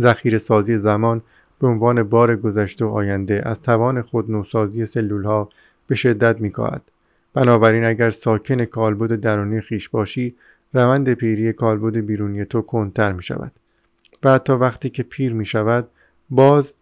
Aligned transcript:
ذخیره 0.00 0.38
سازی 0.38 0.78
زمان 0.78 1.22
به 1.60 1.66
عنوان 1.66 2.02
بار 2.02 2.36
گذشته 2.36 2.84
و 2.84 2.88
آینده 2.88 3.42
از 3.44 3.62
توان 3.62 4.02
خود 4.02 4.30
نوسازی 4.30 4.86
سلول 4.86 5.24
ها 5.24 5.48
به 5.86 5.94
شدت 5.94 6.40
میکاهد 6.40 6.82
بنابراین 7.34 7.84
اگر 7.84 8.10
ساکن 8.10 8.64
کالبد 8.64 9.14
درونی 9.20 9.60
خیش 9.60 9.88
باشی 9.88 10.34
روند 10.72 11.12
پیری 11.12 11.52
کالبد 11.52 11.96
بیرونی 11.96 12.44
تو 12.44 12.62
کنتر 12.62 13.12
می 13.12 13.22
شود 13.22 13.52
و 14.24 14.34
حتی 14.34 14.52
وقتی 14.52 14.90
که 14.90 15.02
پیر 15.02 15.34
می 15.34 15.46
شود 15.46 15.88
باز 16.30 16.72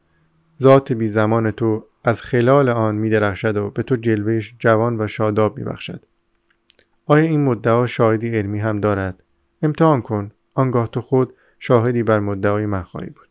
ذات 0.62 0.92
بی 0.92 1.08
زمان 1.08 1.50
تو 1.50 1.84
از 2.04 2.22
خلال 2.22 2.68
آن 2.68 2.94
می 2.94 3.10
درخشد 3.10 3.56
و 3.56 3.70
به 3.70 3.82
تو 3.82 3.96
جلوهش 3.96 4.54
جوان 4.58 5.00
و 5.00 5.06
شاداب 5.06 5.58
می 5.58 5.64
بخشد. 5.64 6.04
آیا 7.06 7.24
این 7.24 7.44
مدعا 7.44 7.86
شاهدی 7.86 8.28
علمی 8.28 8.58
هم 8.58 8.80
دارد؟ 8.80 9.22
امتحان 9.62 10.02
کن 10.02 10.30
آنگاه 10.54 10.88
تو 10.88 11.00
خود 11.00 11.34
شاهدی 11.64 12.02
بر 12.02 12.20
مدعای 12.20 12.66
من 12.66 12.82
خواهی 12.82 13.10
بود 13.10 13.28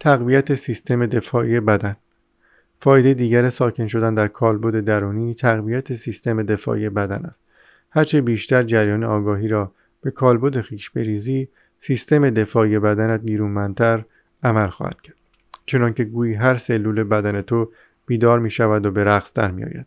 تقویت 0.00 0.54
سیستم 0.54 1.06
دفاعی 1.06 1.60
بدن 1.60 1.96
فایده 2.80 3.14
دیگر 3.14 3.50
ساکن 3.50 3.86
شدن 3.86 4.14
در 4.14 4.28
کالبد 4.28 4.80
درونی 4.80 5.34
تقویت 5.34 5.94
سیستم 5.94 6.42
دفاعی 6.42 6.88
بدن 6.88 7.24
است 7.24 7.38
هرچه 7.90 8.20
بیشتر 8.20 8.62
جریان 8.62 9.04
آگاهی 9.04 9.48
را 9.48 9.72
به 10.00 10.10
کالبد 10.10 10.60
خیش 10.60 10.90
بریزی 10.90 11.48
سیستم 11.78 12.30
دفاعی 12.30 12.78
بدنت 12.78 13.20
نیرومندتر 13.24 14.04
عمل 14.42 14.68
خواهد 14.68 15.00
کرد 15.00 15.16
چنانکه 15.66 16.04
گویی 16.04 16.34
هر 16.34 16.56
سلول 16.56 17.04
بدن 17.04 17.40
تو 17.40 17.72
بیدار 18.06 18.38
می 18.38 18.50
شود 18.50 18.86
و 18.86 18.90
به 18.90 19.04
رقص 19.04 19.32
در 19.32 19.50
می 19.50 19.64
آید. 19.64 19.86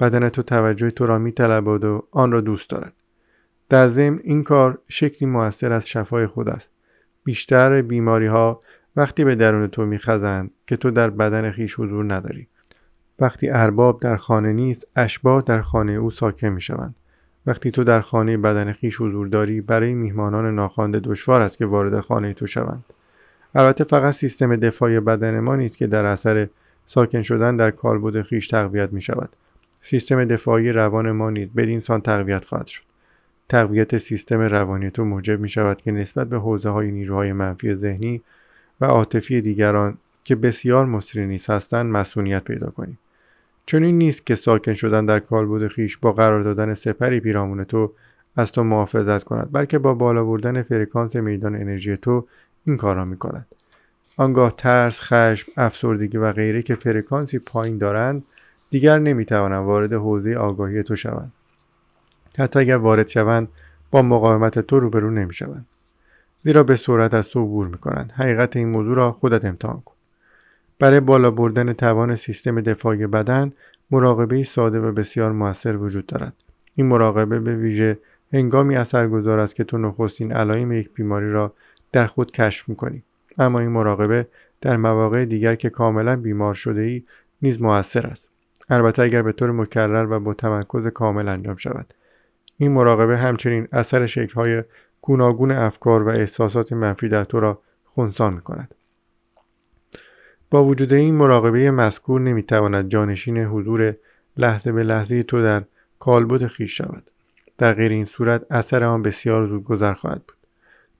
بدن 0.00 0.28
تو 0.28 0.42
توجه 0.42 0.90
تو 0.90 1.06
را 1.06 1.18
می 1.18 1.32
طلبد 1.32 1.84
و 1.84 2.08
آن 2.10 2.32
را 2.32 2.40
دوست 2.40 2.70
دارد. 2.70 2.92
در 3.68 3.88
ضمن 3.88 4.20
این 4.24 4.42
کار 4.42 4.78
شکلی 4.88 5.28
موثر 5.28 5.72
از 5.72 5.88
شفای 5.88 6.26
خود 6.26 6.48
است. 6.48 6.70
بیشتر 7.24 7.82
بیماری 7.82 8.26
ها 8.26 8.60
وقتی 8.96 9.24
به 9.24 9.34
درون 9.34 9.66
تو 9.66 9.86
میخزند 9.86 10.50
که 10.66 10.76
تو 10.76 10.90
در 10.90 11.10
بدن 11.10 11.50
خیش 11.50 11.74
حضور 11.74 12.14
نداری. 12.14 12.46
وقتی 13.18 13.50
ارباب 13.50 14.00
در 14.00 14.16
خانه 14.16 14.52
نیست 14.52 14.86
اشباه 14.96 15.42
در 15.42 15.60
خانه 15.60 15.92
او 15.92 16.10
ساکن 16.10 16.48
می 16.48 16.60
شوند. 16.60 16.94
وقتی 17.46 17.70
تو 17.70 17.84
در 17.84 18.00
خانه 18.00 18.36
بدن 18.36 18.72
خیش 18.72 19.00
حضور 19.00 19.28
داری 19.28 19.60
برای 19.60 19.94
میهمانان 19.94 20.54
ناخوانده 20.54 21.00
دشوار 21.00 21.42
است 21.42 21.58
که 21.58 21.66
وارد 21.66 22.00
خانه 22.00 22.34
تو 22.34 22.46
شوند. 22.46 22.84
البته 23.54 23.84
فقط 23.84 24.14
سیستم 24.14 24.56
دفاعی 24.56 25.00
بدن 25.00 25.40
ما 25.40 25.56
نیست 25.56 25.78
که 25.78 25.86
در 25.86 26.04
اثر 26.04 26.48
ساکن 26.86 27.22
شدن 27.22 27.56
در 27.56 27.70
کالبد 27.70 28.22
خیش 28.22 28.48
تقویت 28.48 28.92
می 28.92 29.00
شود. 29.00 29.28
سیستم 29.82 30.24
دفاعی 30.24 30.72
روان 30.72 31.10
ما 31.10 31.30
نیز 31.30 31.48
بدین 31.56 31.80
تقویت 31.80 32.44
خواهد 32.44 32.66
شد. 32.66 32.82
تقویت 33.48 33.98
سیستم 33.98 34.40
روانی 34.40 34.90
تو 34.90 35.04
موجب 35.04 35.40
می 35.40 35.48
شود 35.48 35.80
که 35.82 35.92
نسبت 35.92 36.28
به 36.28 36.38
حوزه 36.38 36.68
های 36.68 36.90
نیروهای 36.90 37.32
منفی 37.32 37.74
ذهنی 37.74 38.22
و 38.80 38.84
عاطفی 38.84 39.40
دیگران 39.40 39.98
که 40.24 40.36
بسیار 40.36 40.86
مصری 40.86 41.26
نیست 41.26 41.50
هستند 41.50 41.92
مسئولیت 41.92 42.44
پیدا 42.44 42.70
کنی. 42.70 42.98
چون 43.66 43.82
این 43.82 43.98
نیست 43.98 44.26
که 44.26 44.34
ساکن 44.34 44.72
شدن 44.72 45.06
در 45.06 45.20
کالبد 45.20 45.68
خیش 45.68 45.96
با 45.96 46.12
قرار 46.12 46.42
دادن 46.42 46.74
سپری 46.74 47.20
پیرامون 47.20 47.64
تو 47.64 47.92
از 48.36 48.52
تو 48.52 48.64
محافظت 48.64 49.24
کند 49.24 49.48
بلکه 49.52 49.78
با 49.78 49.94
بالا 49.94 50.24
بردن 50.24 50.62
فرکانس 50.62 51.16
میدان 51.16 51.54
انرژی 51.54 51.96
تو 51.96 52.26
این 52.64 52.76
کارا 52.76 53.04
می 53.04 53.16
کند. 53.16 53.46
آنگاه 54.16 54.54
ترس، 54.56 55.00
خشم، 55.00 55.52
افسردگی 55.56 56.18
و 56.18 56.32
غیره 56.32 56.62
که 56.62 56.74
فرکانسی 56.74 57.38
پایین 57.38 57.78
دارند 57.78 58.24
دیگر 58.70 58.98
نمی‌توانند 58.98 59.64
وارد 59.64 59.92
حوزه 59.92 60.34
آگاهی 60.34 60.82
تو 60.82 60.96
شوند. 60.96 61.32
حتی 62.38 62.58
اگر 62.58 62.76
وارد 62.76 63.08
شوند 63.08 63.48
با 63.90 64.02
مقاومت 64.02 64.58
تو 64.58 64.78
روبرو 64.78 65.10
نمی‌شوند. 65.10 65.66
زیرا 66.44 66.62
به 66.62 66.76
صورت 66.76 67.14
از 67.14 67.28
تو 67.28 67.42
عبور 67.42 67.66
می‌کنند. 67.66 68.12
حقیقت 68.12 68.56
این 68.56 68.68
موضوع 68.68 68.96
را 68.96 69.12
خودت 69.12 69.44
امتحان 69.44 69.80
کن. 69.80 69.94
برای 70.78 71.00
بالا 71.00 71.30
بردن 71.30 71.72
توان 71.72 72.16
سیستم 72.16 72.60
دفاعی 72.60 73.06
بدن 73.06 73.52
مراقبه 73.90 74.42
ساده 74.42 74.80
و 74.80 74.92
بسیار 74.92 75.32
موثر 75.32 75.76
وجود 75.76 76.06
دارد. 76.06 76.32
این 76.74 76.86
مراقبه 76.86 77.40
به 77.40 77.56
ویژه 77.56 77.98
هنگامی 78.32 78.76
اثرگذار 78.76 79.38
است 79.38 79.54
که 79.54 79.64
تو 79.64 79.78
نخستین 79.78 80.32
علائم 80.32 80.72
یک 80.72 80.90
بیماری 80.94 81.30
را 81.30 81.52
در 81.92 82.06
خود 82.06 82.30
کشف 82.30 82.68
می‌کنی 82.68 83.02
اما 83.38 83.60
این 83.60 83.68
مراقبه 83.68 84.26
در 84.60 84.76
مواقع 84.76 85.24
دیگر 85.24 85.54
که 85.54 85.70
کاملا 85.70 86.16
بیمار 86.16 86.54
شده 86.54 86.80
ای 86.80 87.02
نیز 87.42 87.62
موثر 87.62 88.06
است 88.06 88.28
البته 88.68 89.02
اگر 89.02 89.22
به 89.22 89.32
طور 89.32 89.50
مکرر 89.50 90.06
و 90.10 90.20
با 90.20 90.34
تمرکز 90.34 90.86
کامل 90.86 91.28
انجام 91.28 91.56
شود 91.56 91.94
این 92.58 92.72
مراقبه 92.72 93.16
همچنین 93.16 93.68
اثر 93.72 94.06
شکلهای 94.06 94.62
گوناگون 95.00 95.50
افکار 95.50 96.02
و 96.02 96.08
احساسات 96.08 96.72
منفی 96.72 97.08
در 97.08 97.24
تو 97.24 97.40
را 97.40 97.62
خونسا 97.84 98.30
می 98.30 98.40
کند. 98.40 98.74
با 100.50 100.64
وجود 100.64 100.92
این 100.92 101.14
مراقبه 101.14 101.70
مذکور 101.70 102.20
نمی‌تواند 102.20 102.88
جانشین 102.88 103.38
حضور 103.38 103.96
لحظه 104.36 104.72
به 104.72 104.82
لحظه 104.82 105.22
تو 105.22 105.42
در 105.42 105.64
کالبد 105.98 106.46
خیش 106.46 106.76
شود. 106.76 107.10
در 107.58 107.72
غیر 107.72 107.92
این 107.92 108.04
صورت 108.04 108.46
اثر 108.50 108.84
آن 108.84 109.02
بسیار 109.02 109.46
زود 109.46 109.64
گذر 109.64 109.92
خواهد 109.92 110.22
بود. 110.26 110.36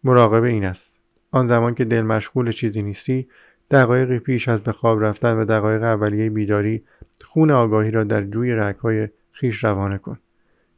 مراقبه 0.05 0.49
این 0.49 0.65
است 0.65 0.93
آن 1.31 1.47
زمان 1.47 1.75
که 1.75 1.85
دل 1.85 2.03
مشغول 2.03 2.53
چیزی 2.53 2.83
نیستی 2.83 3.29
دقایقی 3.71 4.19
پیش 4.19 4.49
از 4.49 4.63
به 4.63 4.73
خواب 4.73 5.05
رفتن 5.05 5.37
و 5.37 5.45
دقایق 5.45 5.83
اولیه 5.83 6.31
بیداری 6.31 6.85
خون 7.25 7.51
آگاهی 7.51 7.91
را 7.91 8.05
در 8.05 8.25
جوی 8.25 8.53
رگهای 8.53 9.09
خیش 9.33 9.65
روانه 9.65 9.99
کن 9.99 10.19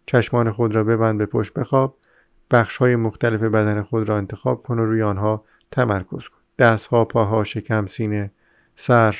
چشمان 0.08 0.50
خود 0.50 0.74
را 0.74 0.84
ببند 0.84 1.18
به 1.18 1.26
پشت 1.26 1.52
بخواب. 1.52 1.96
بخش 2.50 2.76
های 2.76 2.96
مختلف 2.96 3.42
بدن 3.42 3.82
خود 3.82 4.08
را 4.08 4.16
انتخاب 4.16 4.62
کن 4.62 4.78
و 4.78 4.84
روی 4.84 5.02
آنها 5.02 5.44
تمرکز 5.70 6.28
کن. 6.28 6.38
دستها 6.58 7.04
پاها 7.04 7.44
شکم 7.44 7.86
سینه 7.86 8.30
سر. 8.76 9.16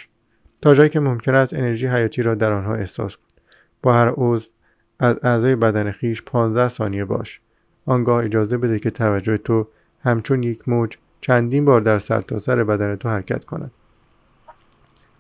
تا 0.63 0.75
جایی 0.75 0.91
که 0.91 1.01
ممکن 1.01 1.35
است 1.35 1.55
انرژی 1.55 1.87
حیاتی 1.87 2.23
را 2.23 2.35
در 2.35 2.53
آنها 2.53 2.75
احساس 2.75 3.17
کن. 3.17 3.23
با 3.83 3.95
هر 3.95 4.13
عضو 4.17 4.51
از 4.99 5.17
اعضای 5.23 5.57
بدن 5.57 5.91
خیش 5.91 6.23
15 6.23 6.69
ثانیه 6.69 7.05
باش. 7.05 7.41
آنگاه 7.87 8.25
اجازه 8.25 8.59
بده 8.59 8.79
که 8.79 8.91
توجه 8.91 9.37
تو 9.37 9.69
همچون 10.01 10.43
یک 10.43 10.69
موج 10.69 10.97
چندین 11.21 11.65
بار 11.65 11.81
در 11.81 11.99
سرتاسر 11.99 12.57
سر 12.57 12.65
بدن 12.65 12.97
تو 12.97 13.09
حرکت 13.09 13.45
کند. 13.45 13.71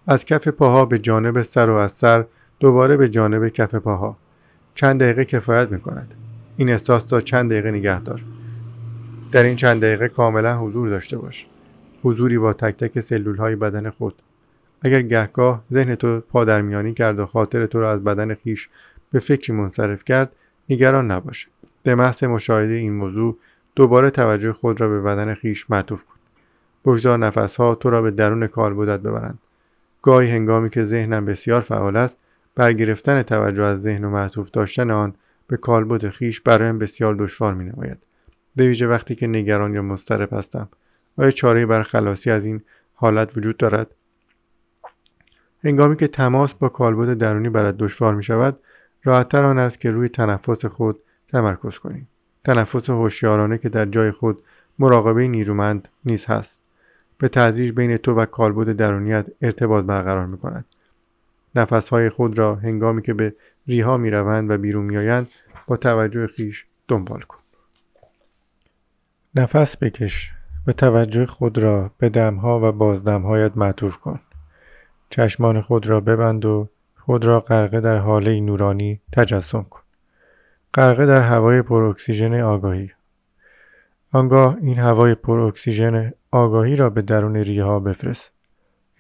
از 0.06 0.24
کف 0.24 0.48
پاها 0.48 0.86
به 0.86 0.98
جانب 0.98 1.42
سر 1.42 1.70
و 1.70 1.74
از 1.74 1.92
سر 1.92 2.24
دوباره 2.60 2.96
به 2.96 3.08
جانب 3.08 3.48
کف 3.48 3.74
پاها. 3.74 4.16
چند 4.80 5.00
دقیقه 5.00 5.24
کفایت 5.24 5.70
می 5.70 5.80
کند 5.80 6.14
این 6.56 6.70
احساس 6.70 7.02
تا 7.02 7.20
چند 7.20 7.50
دقیقه 7.50 7.70
نگه 7.70 8.00
دار. 8.00 8.22
در 9.32 9.42
این 9.42 9.56
چند 9.56 9.80
دقیقه 9.82 10.08
کاملا 10.08 10.58
حضور 10.58 10.88
داشته 10.88 11.18
باش. 11.18 11.46
حضوری 12.02 12.38
با 12.38 12.52
تک 12.52 12.76
تک 12.76 13.00
سلول 13.00 13.36
های 13.36 13.56
بدن 13.56 13.90
خود. 13.90 14.14
اگر 14.82 15.02
گهگاه 15.02 15.64
ذهن 15.72 15.94
تو 15.94 16.20
پادرمیانی 16.20 16.94
کرد 16.94 17.18
و 17.18 17.26
خاطر 17.26 17.66
تو 17.66 17.80
را 17.80 17.90
از 17.90 18.04
بدن 18.04 18.34
خیش 18.34 18.68
به 19.12 19.20
فکری 19.20 19.56
منصرف 19.56 20.04
کرد 20.04 20.32
نگران 20.68 21.10
نباش. 21.10 21.48
به 21.82 21.94
محض 21.94 22.24
مشاهده 22.24 22.74
این 22.74 22.92
موضوع 22.92 23.36
دوباره 23.76 24.10
توجه 24.10 24.52
خود 24.52 24.80
را 24.80 24.88
به 24.88 25.00
بدن 25.00 25.34
خیش 25.34 25.70
معطوف 25.70 26.04
کن. 26.04 26.16
بگذار 26.84 27.18
نفسها 27.18 27.74
تو 27.74 27.90
را 27.90 28.02
به 28.02 28.10
درون 28.10 28.46
کالبدت 28.46 29.00
ببرند. 29.00 29.38
گاهی 30.02 30.30
هنگامی 30.30 30.70
که 30.70 30.84
ذهنم 30.84 31.24
بسیار 31.24 31.60
فعال 31.60 31.96
است 31.96 32.16
برگرفتن 32.58 33.22
توجه 33.22 33.62
از 33.62 33.82
ذهن 33.82 34.04
و 34.04 34.10
معطوف 34.10 34.50
داشتن 34.50 34.90
آن 34.90 35.14
به 35.46 35.56
کالبد 35.56 36.08
خیش 36.08 36.40
برایم 36.40 36.78
بسیار 36.78 37.14
دشوار 37.14 37.54
می 37.54 37.64
نماید 37.64 37.98
به 38.56 38.86
وقتی 38.86 39.14
که 39.14 39.26
نگران 39.26 39.74
یا 39.74 39.82
مضطرب 39.82 40.32
هستم. 40.32 40.68
آیا 41.16 41.30
چاره 41.30 41.66
بر 41.66 41.82
خلاصی 41.82 42.30
از 42.30 42.44
این 42.44 42.62
حالت 42.94 43.36
وجود 43.36 43.56
دارد؟ 43.56 43.94
هنگامی 45.64 45.96
که 45.96 46.08
تماس 46.08 46.54
با 46.54 46.68
کالبد 46.68 47.18
درونی 47.18 47.48
برات 47.48 47.76
دشوار 47.76 48.14
می 48.14 48.22
شود 48.22 48.58
راحتتر 49.04 49.44
آن 49.44 49.58
است 49.58 49.80
که 49.80 49.90
روی 49.90 50.08
تنفس 50.08 50.64
خود 50.64 50.98
تمرکز 51.28 51.78
کنیم 51.78 52.08
تنفس 52.44 52.90
هوشیارانه 52.90 53.58
که 53.58 53.68
در 53.68 53.86
جای 53.86 54.10
خود 54.10 54.42
مراقبه 54.78 55.28
نیرومند 55.28 55.88
نیز 56.04 56.26
هست. 56.26 56.60
به 57.18 57.28
تدریج 57.28 57.72
بین 57.72 57.96
تو 57.96 58.14
و 58.14 58.26
کالبد 58.26 58.72
درونیت 58.72 59.26
ارتباط 59.42 59.84
برقرار 59.84 60.26
می 60.26 60.38
کند 60.38 60.64
نفسهای 61.58 62.08
خود 62.08 62.38
را 62.38 62.54
هنگامی 62.54 63.02
که 63.02 63.14
به 63.14 63.34
ریها 63.66 63.96
می 63.96 64.10
روند 64.10 64.50
و 64.50 64.58
بیرون 64.58 64.84
می 64.84 64.96
آیند 64.96 65.28
با 65.66 65.76
توجه 65.76 66.26
خیش 66.26 66.66
دنبال 66.88 67.20
کن. 67.20 67.38
نفس 69.34 69.76
بکش 69.76 70.30
و 70.66 70.72
توجه 70.72 71.26
خود 71.26 71.58
را 71.58 71.90
به 71.98 72.08
دمها 72.08 72.68
و 72.68 72.72
بازدمهایت 72.72 73.56
معطوف 73.56 73.96
کن. 73.96 74.20
چشمان 75.10 75.60
خود 75.60 75.86
را 75.86 76.00
ببند 76.00 76.44
و 76.44 76.68
خود 76.96 77.24
را 77.24 77.40
غرقه 77.40 77.80
در 77.80 77.96
حاله 77.96 78.40
نورانی 78.40 79.00
تجسم 79.12 79.62
کن. 79.62 79.80
غرقه 80.74 81.06
در 81.06 81.20
هوای 81.20 81.62
پر 81.62 81.82
اکسیژن 81.82 82.40
آگاهی. 82.40 82.90
آنگاه 84.12 84.56
این 84.60 84.78
هوای 84.78 85.14
پر 85.14 85.40
اکسیژن 85.40 86.12
آگاهی 86.30 86.76
را 86.76 86.90
به 86.90 87.02
درون 87.02 87.36
ریه 87.36 87.64
ها 87.64 87.80
بفرست. 87.80 88.32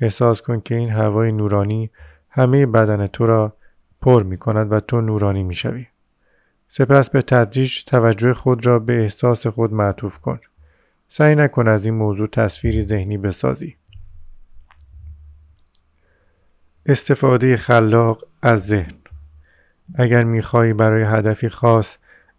احساس 0.00 0.42
کن 0.42 0.60
که 0.60 0.74
این 0.74 0.90
هوای 0.90 1.32
نورانی 1.32 1.90
همه 2.38 2.66
بدن 2.66 3.06
تو 3.06 3.26
را 3.26 3.56
پر 4.00 4.22
می 4.22 4.38
کند 4.38 4.72
و 4.72 4.80
تو 4.80 5.00
نورانی 5.00 5.42
می 5.42 5.54
شوی. 5.54 5.86
سپس 6.68 7.10
به 7.10 7.22
تدریج 7.22 7.84
توجه 7.84 8.34
خود 8.34 8.66
را 8.66 8.78
به 8.78 9.02
احساس 9.02 9.46
خود 9.46 9.72
معطوف 9.72 10.18
کن. 10.18 10.40
سعی 11.08 11.34
نکن 11.34 11.68
از 11.68 11.84
این 11.84 11.94
موضوع 11.94 12.26
تصویری 12.26 12.82
ذهنی 12.82 13.18
بسازی 13.18 13.76
استفاده 16.86 17.56
خلاق 17.56 18.24
از 18.42 18.66
ذهن 18.66 18.92
اگر 19.94 20.24
می‌خواهی 20.24 20.72
برای 20.72 21.02
هدفی 21.02 21.48
خاص 21.48 21.96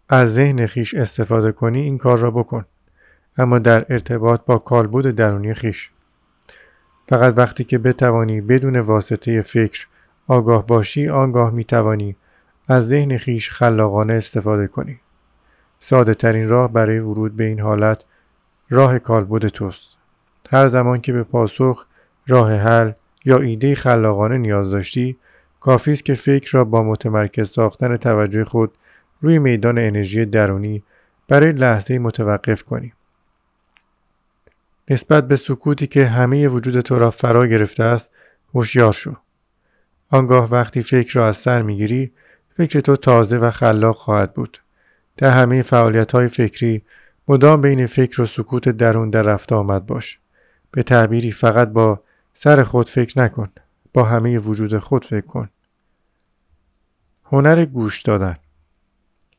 از 0.08 0.34
ذهن 0.34 0.66
خیش 0.66 0.94
استفاده 0.94 1.52
کنی 1.52 1.80
این 1.80 1.98
کار 1.98 2.18
را 2.18 2.30
بکن 2.30 2.64
اما 3.36 3.58
در 3.58 3.86
ارتباط 3.88 4.40
با 4.46 4.58
کالبود 4.58 5.06
درونی 5.06 5.54
خیش 5.54 5.90
فقط 7.10 7.34
وقتی 7.38 7.64
که 7.64 7.78
بتوانی 7.78 8.40
بدون 8.40 8.76
واسطه 8.76 9.42
فکر 9.42 9.86
آگاه 10.26 10.66
باشی 10.66 11.08
آنگاه 11.08 11.50
می‌توانی 11.50 12.16
از 12.68 12.88
ذهن 12.88 13.16
خیش 13.16 13.50
خلاقانه 13.50 14.14
استفاده 14.14 14.66
کنی. 14.66 15.00
ساده 15.80 16.14
ترین 16.14 16.48
راه 16.48 16.72
برای 16.72 16.98
ورود 16.98 17.36
به 17.36 17.44
این 17.44 17.60
حالت 17.60 18.04
راه 18.68 18.98
کالبد 18.98 19.46
توست. 19.48 19.96
هر 20.50 20.68
زمان 20.68 21.00
که 21.00 21.12
به 21.12 21.22
پاسخ 21.22 21.86
راه 22.26 22.54
حل 22.54 22.92
یا 23.24 23.38
ایده 23.38 23.74
خلاقانه 23.74 24.38
نیاز 24.38 24.70
داشتی 24.70 25.16
کافی 25.60 25.92
است 25.92 26.04
که 26.04 26.14
فکر 26.14 26.50
را 26.52 26.64
با 26.64 26.82
متمرکز 26.82 27.50
ساختن 27.50 27.96
توجه 27.96 28.44
خود 28.44 28.72
روی 29.20 29.38
میدان 29.38 29.78
انرژی 29.78 30.24
درونی 30.24 30.82
برای 31.28 31.52
لحظه 31.52 31.98
متوقف 31.98 32.62
کنی. 32.62 32.92
نسبت 34.90 35.28
به 35.28 35.36
سکوتی 35.36 35.86
که 35.86 36.06
همه 36.06 36.48
وجود 36.48 36.80
تو 36.80 36.98
را 36.98 37.10
فرا 37.10 37.46
گرفته 37.46 37.84
است 37.84 38.10
هوشیار 38.54 38.92
شو. 38.92 39.16
آنگاه 40.08 40.50
وقتی 40.50 40.82
فکر 40.82 41.18
را 41.18 41.28
از 41.28 41.36
سر 41.36 41.62
می‌گیری 41.62 42.12
فکر 42.56 42.80
تو 42.80 42.96
تازه 42.96 43.38
و 43.38 43.50
خلاق 43.50 43.96
خواهد 43.96 44.34
بود. 44.34 44.58
در 45.16 45.30
همه 45.30 45.62
فعالیت 45.62 46.12
های 46.12 46.28
فکری 46.28 46.82
مدام 47.28 47.60
بین 47.60 47.86
فکر 47.86 48.22
و 48.22 48.26
سکوت 48.26 48.68
درون 48.68 49.10
در 49.10 49.22
رفته 49.22 49.54
آمد 49.54 49.86
باش. 49.86 50.18
به 50.70 50.82
تعبیری 50.82 51.32
فقط 51.32 51.68
با 51.68 52.02
سر 52.34 52.62
خود 52.62 52.88
فکر 52.88 53.18
نکن. 53.18 53.48
با 53.92 54.04
همه 54.04 54.38
وجود 54.38 54.78
خود 54.78 55.04
فکر 55.04 55.26
کن. 55.26 55.48
هنر 57.24 57.64
گوش 57.64 58.02
دادن. 58.02 58.36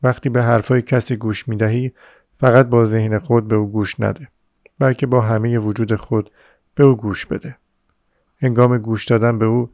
وقتی 0.03 0.29
به 0.29 0.43
حرفای 0.43 0.81
کسی 0.81 1.15
گوش 1.15 1.47
می 1.47 1.55
دهی 1.55 1.91
فقط 2.39 2.65
با 2.67 2.85
ذهن 2.85 3.19
خود 3.19 3.47
به 3.47 3.55
او 3.55 3.71
گوش 3.71 3.99
نده. 3.99 4.27
بلکه 4.81 5.07
با 5.07 5.21
همه 5.21 5.59
وجود 5.59 5.95
خود 5.95 6.31
به 6.75 6.83
او 6.83 6.95
گوش 6.95 7.25
بده 7.25 7.57
هنگام 8.41 8.77
گوش 8.77 9.05
دادن 9.05 9.39
به 9.39 9.45
او 9.45 9.69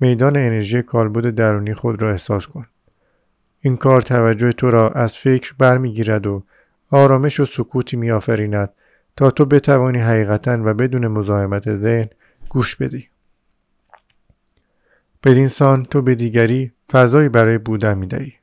میدان 0.00 0.36
انرژی 0.36 0.82
کالبد 0.82 1.30
درونی 1.30 1.74
خود 1.74 2.02
را 2.02 2.10
احساس 2.10 2.46
کن 2.46 2.66
این 3.60 3.76
کار 3.76 4.00
توجه 4.00 4.52
تو 4.52 4.70
را 4.70 4.90
از 4.90 5.12
فکر 5.12 5.54
برمیگیرد 5.58 6.26
و 6.26 6.42
آرامش 6.90 7.40
و 7.40 7.44
سکوتی 7.44 7.96
میآفریند 7.96 8.70
تا 9.16 9.30
تو 9.30 9.44
بتوانی 9.44 9.98
حقیقتا 9.98 10.58
و 10.64 10.74
بدون 10.74 11.06
مزاحمت 11.06 11.76
ذهن 11.76 12.08
گوش 12.48 12.76
بدی 12.76 13.08
بدین 15.24 15.48
سان 15.48 15.84
تو 15.84 16.02
به 16.02 16.14
دیگری 16.14 16.72
فضایی 16.92 17.28
برای 17.28 17.58
بودن 17.58 17.98
می 17.98 18.06
دهی. 18.06 18.34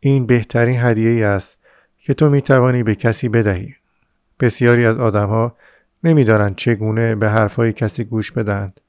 این 0.00 0.26
بهترین 0.26 0.80
هدیه 0.80 1.10
ای 1.10 1.22
است 1.22 1.58
که 1.98 2.14
تو 2.14 2.30
می 2.30 2.42
توانی 2.42 2.82
به 2.82 2.94
کسی 2.94 3.28
بدهی. 3.28 3.74
بسیاری 4.40 4.86
از 4.86 4.98
آدمها 4.98 5.56
نمی‌دانند 6.04 6.56
چگونه 6.56 7.14
به 7.14 7.30
حرفهای 7.30 7.72
کسی 7.72 8.04
گوش 8.04 8.32
بدهند. 8.32 8.80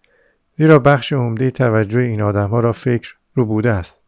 زیرا 0.57 0.79
بخش 0.79 1.13
عمده 1.13 1.51
توجه 1.51 1.99
این 1.99 2.21
آدمها 2.21 2.59
را 2.59 2.71
فکر 2.71 3.15
رو 3.35 3.45
بوده 3.45 3.71
است. 3.71 3.99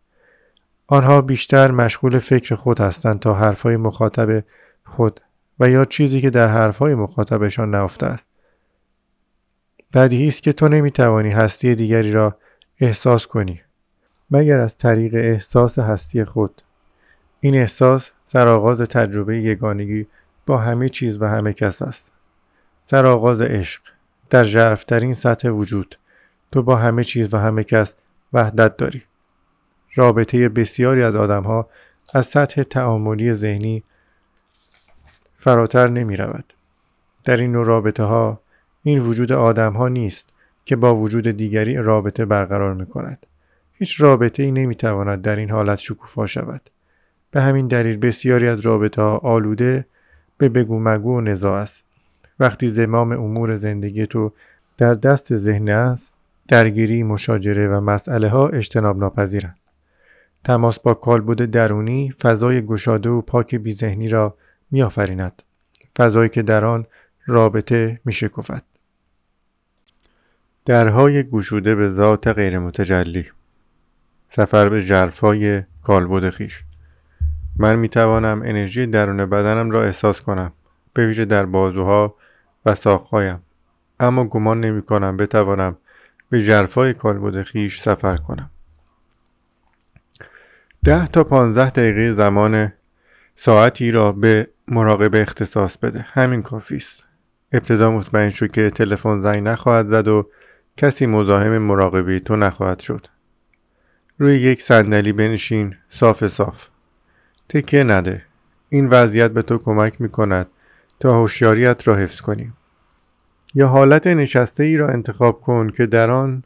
آنها 0.88 1.22
بیشتر 1.22 1.72
مشغول 1.72 2.20
فکر 2.20 2.56
خود 2.56 2.80
هستند 2.80 3.20
تا 3.20 3.34
حرفهای 3.34 3.78
مخاطب 3.78 4.44
خود 4.86 5.22
و 5.60 5.70
یا 5.70 5.86
چیزی 5.86 6.22
که 6.22 6.30
در 6.30 6.48
حرفهای 6.48 6.96
مخاطبشان 6.96 7.72
نهفته 7.72 8.06
است. 8.06 8.26
بدیهی 9.94 10.28
است 10.28 10.44
که 10.44 10.54
تو 10.54 10.68
نمی‌توانی 10.68 11.30
هستی 11.30 11.76
دیگری 11.76 12.12
را 12.12 12.38
احساس 12.80 13.28
کنی 13.28 13.62
مگر 14.32 14.60
از 14.60 14.78
طریق 14.78 15.14
احساس 15.16 15.80
هستی 15.80 16.24
خود 16.24 16.62
این 17.40 17.56
احساس 17.56 18.12
سرآغاز 18.26 18.82
تجربه 18.82 19.38
یگانگی 19.38 20.08
با 20.52 20.58
همه 20.58 20.90
چیز 20.90 21.22
و 21.22 21.26
همه 21.26 21.54
کس 21.54 21.82
است 21.82 22.12
سرآغاز 22.86 23.42
عشق 23.42 23.82
در 24.30 24.44
ژرفترین 24.44 25.14
سطح 25.14 25.50
وجود 25.50 25.96
تو 26.52 26.64
با 26.64 26.76
همه 26.76 27.04
چیز 27.04 27.34
و 27.34 27.38
همه 27.38 27.64
کس 27.64 27.96
وحدت 28.34 28.78
داری 28.78 29.04
رابطه 29.96 30.50
بسیاری 30.50 31.04
از 31.04 31.16
آدمها 31.16 31.70
از 32.14 32.26
سطح 32.26 32.64
تعاملی 32.64 33.34
ذهنی 33.34 33.84
فراتر 35.38 35.88
نمی 35.88 36.18
رود. 36.18 36.54
در 37.24 37.38
این 37.38 37.52
نوع 37.52 37.66
رابطه 37.66 38.04
ها 38.04 38.42
این 38.84 39.00
وجود 39.00 39.32
آدم 39.32 39.74
ها 39.74 39.88
نیست 39.88 40.30
که 40.66 40.76
با 40.76 40.96
وجود 40.96 41.28
دیگری 41.28 41.76
رابطه 41.76 42.26
برقرار 42.26 42.74
می 42.74 42.86
کند. 42.86 43.26
هیچ 43.74 44.02
رابطه 44.02 44.44
ای 44.44 44.52
نمی 44.52 44.76
تواند 44.76 45.22
در 45.22 45.36
این 45.36 45.50
حالت 45.52 45.80
شکوفا 45.80 46.28
شود. 46.28 46.70
به 47.32 47.42
همین 47.42 47.68
دلیل 47.68 47.98
بسیاری 47.98 48.48
از 48.48 48.60
رابطه 48.60 49.02
ها 49.02 49.18
آلوده 49.18 49.86
به 50.42 50.50
بگو 50.50 50.80
مگو 50.80 51.18
و 51.18 51.22
نزاع 51.22 51.62
است. 51.62 51.86
وقتی 52.40 52.70
زمام 52.70 53.12
امور 53.12 53.58
زندگی 53.58 54.06
تو 54.06 54.32
در 54.78 54.94
دست 54.94 55.38
ذهن 55.38 55.70
است 55.70 56.14
درگیری 56.48 57.04
مشاجره 57.04 57.68
و 57.68 57.80
مسئله 57.80 58.30
ها 58.30 58.48
اجتناب 58.48 58.98
ناپذیرند. 58.98 59.58
تماس 60.44 60.80
با 60.80 60.94
کالبد 60.94 61.46
درونی 61.46 62.14
فضای 62.22 62.66
گشاده 62.66 63.10
و 63.10 63.22
پاک 63.22 63.56
بیذهنی 63.56 64.10
را 64.10 64.38
میآفریند 64.72 65.44
فضایی 65.98 66.30
که 66.30 66.42
در 66.42 66.66
آن 66.66 66.86
رابطه 67.26 68.00
میشکفد 68.06 68.64
درهای 70.66 71.24
گشوده 71.24 71.76
به 71.76 71.90
ذات 71.90 72.28
غیر 72.28 72.60
متجلی 72.60 73.26
سفر 74.30 74.70
به 74.70 74.84
جرفای 74.84 75.64
کالبد 75.84 76.30
خیش 76.30 76.64
من 77.58 77.76
می 77.76 77.90
توانم 77.90 78.42
انرژی 78.46 78.86
درون 78.86 79.26
بدنم 79.26 79.72
را 79.72 79.84
احساس 79.84 80.22
کنم 80.22 80.54
به 80.94 81.08
ویژه 81.08 81.26
در 81.26 81.46
بازوها 81.46 82.16
و 82.66 82.76
ساقهایم. 82.76 83.42
اما 84.00 84.24
گمان 84.24 84.62
نمی 84.62 84.82
کنم 84.82 85.18
بتوانم 85.18 85.78
به 86.30 86.44
جرفای 86.44 86.94
کالبد 86.94 87.44
خیش 87.44 87.82
سفر 87.82 88.18
کنم. 88.18 88.50
ده 90.84 91.08
تا 91.08 91.24
پانزده 91.24 91.70
دقیقه 91.70 92.14
زمان 92.14 92.72
ساعتی 93.36 93.92
را 93.92 94.12
به 94.12 94.48
مراقبه 94.68 95.22
اختصاص 95.22 95.78
بده. 95.78 96.06
همین 96.10 96.42
کافی 96.42 96.76
است. 96.76 97.08
ابتدا 97.52 97.92
مطمئن 97.92 98.30
شو 98.30 98.48
که 98.48 98.70
تلفن 98.70 99.22
زنگ 99.22 99.44
نخواهد 99.44 99.90
زد 99.90 100.08
و 100.08 100.30
کسی 100.78 101.06
مزاحم 101.06 101.58
مراقبه 101.58 102.20
تو 102.20 102.36
نخواهد 102.36 102.80
شد. 102.80 103.08
روی 104.18 104.36
یک 104.36 104.62
صندلی 104.62 105.14
بنشین. 105.14 105.76
صاف 105.90 106.28
صاف. 106.28 106.68
تکیه 107.52 107.84
نده. 107.84 108.22
این 108.70 108.90
وضعیت 108.90 109.32
به 109.32 109.42
تو 109.42 109.58
کمک 109.58 110.02
می 110.02 110.10
کند 110.10 110.48
تا 111.00 111.22
هوشیاریت 111.22 111.88
را 111.88 111.96
حفظ 111.96 112.22
کنی 112.22 112.54
یا 113.54 113.68
حالت 113.68 114.08
نشسته 114.08 114.64
ای 114.64 114.78
را 114.78 114.90
انتخاب 114.90 115.42
کن 115.42 115.70
که 115.70 115.86
در 115.86 116.10
آن 116.12 116.44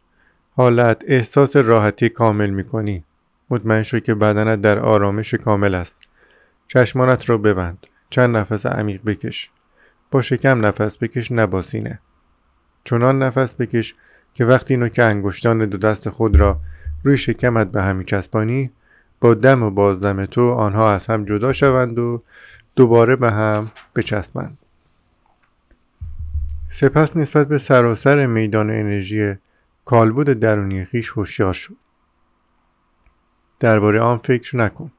حالت 0.55 1.03
احساس 1.07 1.55
راحتی 1.55 2.09
کامل 2.09 2.49
می 2.49 2.63
کنی 2.63 3.03
مطمئن 3.49 3.83
شو 3.83 3.99
که 3.99 4.15
بدنت 4.15 4.61
در 4.61 4.79
آرامش 4.79 5.33
کامل 5.33 5.75
است. 5.75 5.97
چشمانت 6.67 7.29
را 7.29 7.37
ببند. 7.37 7.87
چند 8.09 8.37
نفس 8.37 8.65
عمیق 8.65 9.01
بکش. 9.05 9.49
با 10.11 10.21
شکم 10.21 10.65
نفس 10.65 10.97
بکش 10.97 11.31
نباسینه 11.31 11.99
چنان 12.83 13.23
نفس 13.23 13.61
بکش 13.61 13.95
که 14.33 14.45
وقتی 14.45 14.77
نوک 14.77 14.99
انگشتان 14.99 15.65
دو 15.65 15.77
دست 15.77 16.09
خود 16.09 16.39
را 16.39 16.59
روی 17.03 17.17
شکمت 17.17 17.67
به 17.67 17.81
همی 17.81 18.05
چسبانی 18.05 18.71
دم 19.33 19.63
و 19.63 19.69
بازدم 19.69 20.25
تو 20.25 20.51
آنها 20.51 20.91
از 20.91 21.07
هم 21.07 21.25
جدا 21.25 21.53
شوند 21.53 21.99
و 21.99 22.23
دوباره 22.75 23.15
به 23.15 23.31
هم 23.31 23.71
بچسبند. 23.95 24.57
سپس 26.67 27.17
نسبت 27.17 27.47
به 27.47 27.57
سراسر 27.57 28.25
میدان 28.25 28.69
انرژی 28.69 29.35
کالبد 29.85 30.33
درونی 30.33 30.85
خیش 30.85 31.09
هوشیار 31.09 31.53
شو 31.53 31.73
درباره 33.59 33.99
آن 33.99 34.17
فکر 34.17 34.57
نکن. 34.57 34.91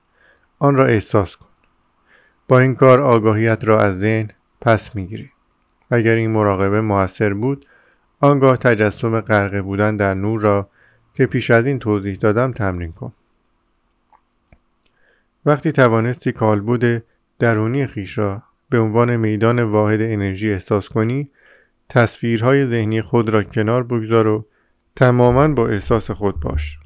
آن 0.59 0.76
را 0.76 0.87
احساس 0.87 1.37
کن. 1.37 1.47
با 2.49 2.59
این 2.59 2.75
کار 2.75 3.00
آگاهیت 3.00 3.64
را 3.64 3.80
از 3.80 3.99
ذهن 3.99 4.28
پس 4.61 4.97
می‌گیری. 4.97 5.30
اگر 5.90 6.14
این 6.14 6.30
مراقبه 6.30 6.80
موثر 6.80 7.35
بود 7.35 7.66
آنگاه 8.21 8.56
تجسم 8.56 9.21
غرقه 9.21 9.62
بودن 9.62 9.97
در 9.97 10.14
نور 10.14 10.40
را 10.40 10.68
که 11.14 11.26
پیش 11.26 11.50
از 11.50 11.66
این 11.66 11.78
توضیح 11.78 12.16
دادم 12.16 12.52
تمرین 12.52 12.92
کن. 12.92 13.12
وقتی 15.47 15.73
توانستی 15.73 16.33
کالبد 16.33 17.03
درونی 17.38 17.87
خیش 17.87 18.19
را 18.19 18.43
به 18.71 18.79
عنوان 18.79 19.17
میدان 19.17 19.62
واحد 19.62 20.00
انرژی 20.00 20.53
احساس 20.53 20.88
کنی 20.88 21.31
تصویرهای 21.88 22.67
ذهنی 22.67 23.03
خود 23.03 23.29
را 23.29 23.43
کنار 23.43 23.83
بگذار 23.83 24.26
و 24.26 24.47
تماما 24.97 25.49
با 25.49 25.69
احساس 25.69 26.11
خود 26.11 26.41
باش. 26.41 26.79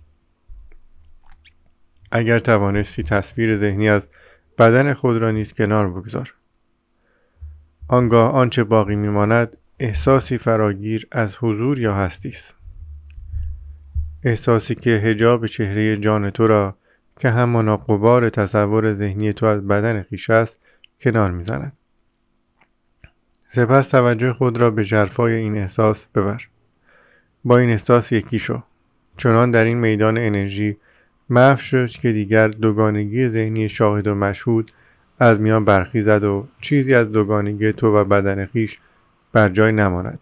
اگر 2.12 2.38
توانستی 2.38 3.02
تصویر 3.02 3.57
ذهنی 3.59 3.88
از 3.88 4.02
بدن 4.59 4.95
خود 4.95 5.17
را 5.17 5.31
نیز 5.31 5.52
کنار 5.52 5.90
بگذار. 5.90 6.35
آنگاه 7.88 8.33
آنچه 8.33 8.64
باقی 8.64 8.97
میماند 8.97 9.57
احساسی 9.79 10.38
فراگیر 10.38 11.07
از 11.12 11.37
حضور 11.40 11.79
یا 11.79 11.95
هستی 11.95 12.29
است. 12.29 12.55
احساسی 14.23 14.75
که 14.75 14.90
هجاب 14.90 15.47
چهره 15.47 15.97
جان 15.97 16.31
تو 16.31 16.47
را 16.47 16.76
که 17.21 17.31
همانا 17.31 17.77
قبار 17.77 18.29
تصور 18.29 18.95
ذهنی 18.95 19.33
تو 19.33 19.47
از 19.47 19.69
بدن 19.69 20.03
خیش 20.03 20.31
است 20.31 20.61
کنار 21.00 21.31
می‌زند. 21.31 21.73
سپس 23.49 23.89
توجه 23.89 24.33
خود 24.33 24.57
را 24.57 24.71
به 24.71 24.85
جرفای 24.85 25.35
این 25.35 25.59
احساس 25.59 26.07
ببر. 26.15 26.43
با 27.45 27.59
این 27.59 27.71
احساس 27.71 28.12
یکی 28.12 28.39
شو. 28.39 28.62
چنان 29.17 29.50
در 29.50 29.65
این 29.65 29.79
میدان 29.79 30.19
انرژی 30.19 30.77
محو 31.31 31.57
شد 31.57 31.89
که 31.89 32.12
دیگر 32.12 32.49
دوگانگی 32.49 33.29
ذهنی 33.29 33.69
شاهد 33.69 34.07
و 34.07 34.15
مشهود 34.15 34.71
از 35.19 35.41
میان 35.41 35.65
برخیزد 35.65 36.25
و 36.25 36.49
چیزی 36.61 36.95
از 36.95 37.12
دوگانگی 37.12 37.73
تو 37.73 37.97
و 37.97 38.05
بدن 38.05 38.47
خیش 38.47 38.79
بر 39.33 39.49
جای 39.49 39.73
نماند. 39.73 40.19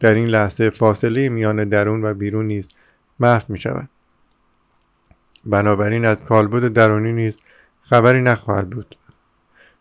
در 0.00 0.14
این 0.14 0.26
لحظه 0.26 0.70
فاصله 0.70 1.28
میان 1.28 1.64
درون 1.64 2.04
و 2.04 2.14
بیرون 2.14 2.46
نیز 2.46 2.68
محو 3.20 3.42
می 3.48 3.58
شود 3.58 3.88
بنابراین 5.46 6.04
از 6.04 6.24
کالبد 6.24 6.72
درونی 6.72 7.12
نیز 7.12 7.36
خبری 7.82 8.22
نخواهد 8.22 8.70
بود. 8.70 8.96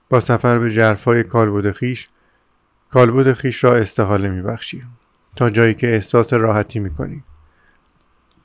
با 0.09 0.19
سفر 0.19 0.59
به 0.59 0.71
جرفای 0.71 1.23
کالبد 1.23 1.71
خیش 1.71 2.09
کالبد 2.89 3.33
خیش 3.33 3.63
را 3.63 3.75
استحاله 3.75 4.29
می 4.29 4.41
بخشی 4.41 4.83
تا 5.35 5.49
جایی 5.49 5.73
که 5.73 5.93
احساس 5.93 6.33
راحتی 6.33 6.79
می 6.79 6.89
کنی 6.89 7.23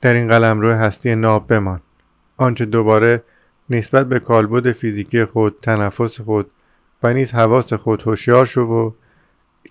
در 0.01 0.13
این 0.13 0.27
قلم 0.27 0.59
روی 0.59 0.73
هستی 0.73 1.15
ناب 1.15 1.47
بمان. 1.47 1.81
آنچه 2.37 2.65
دوباره 2.65 3.23
نسبت 3.69 4.09
به 4.09 4.19
کالبد 4.19 4.71
فیزیکی 4.71 5.25
خود 5.25 5.55
تنفس 5.55 6.21
خود 6.21 6.51
و 7.03 7.13
نیز 7.13 7.31
حواس 7.31 7.73
خود 7.73 8.01
هوشیار 8.01 8.45
شو 8.45 8.61
و 8.61 8.91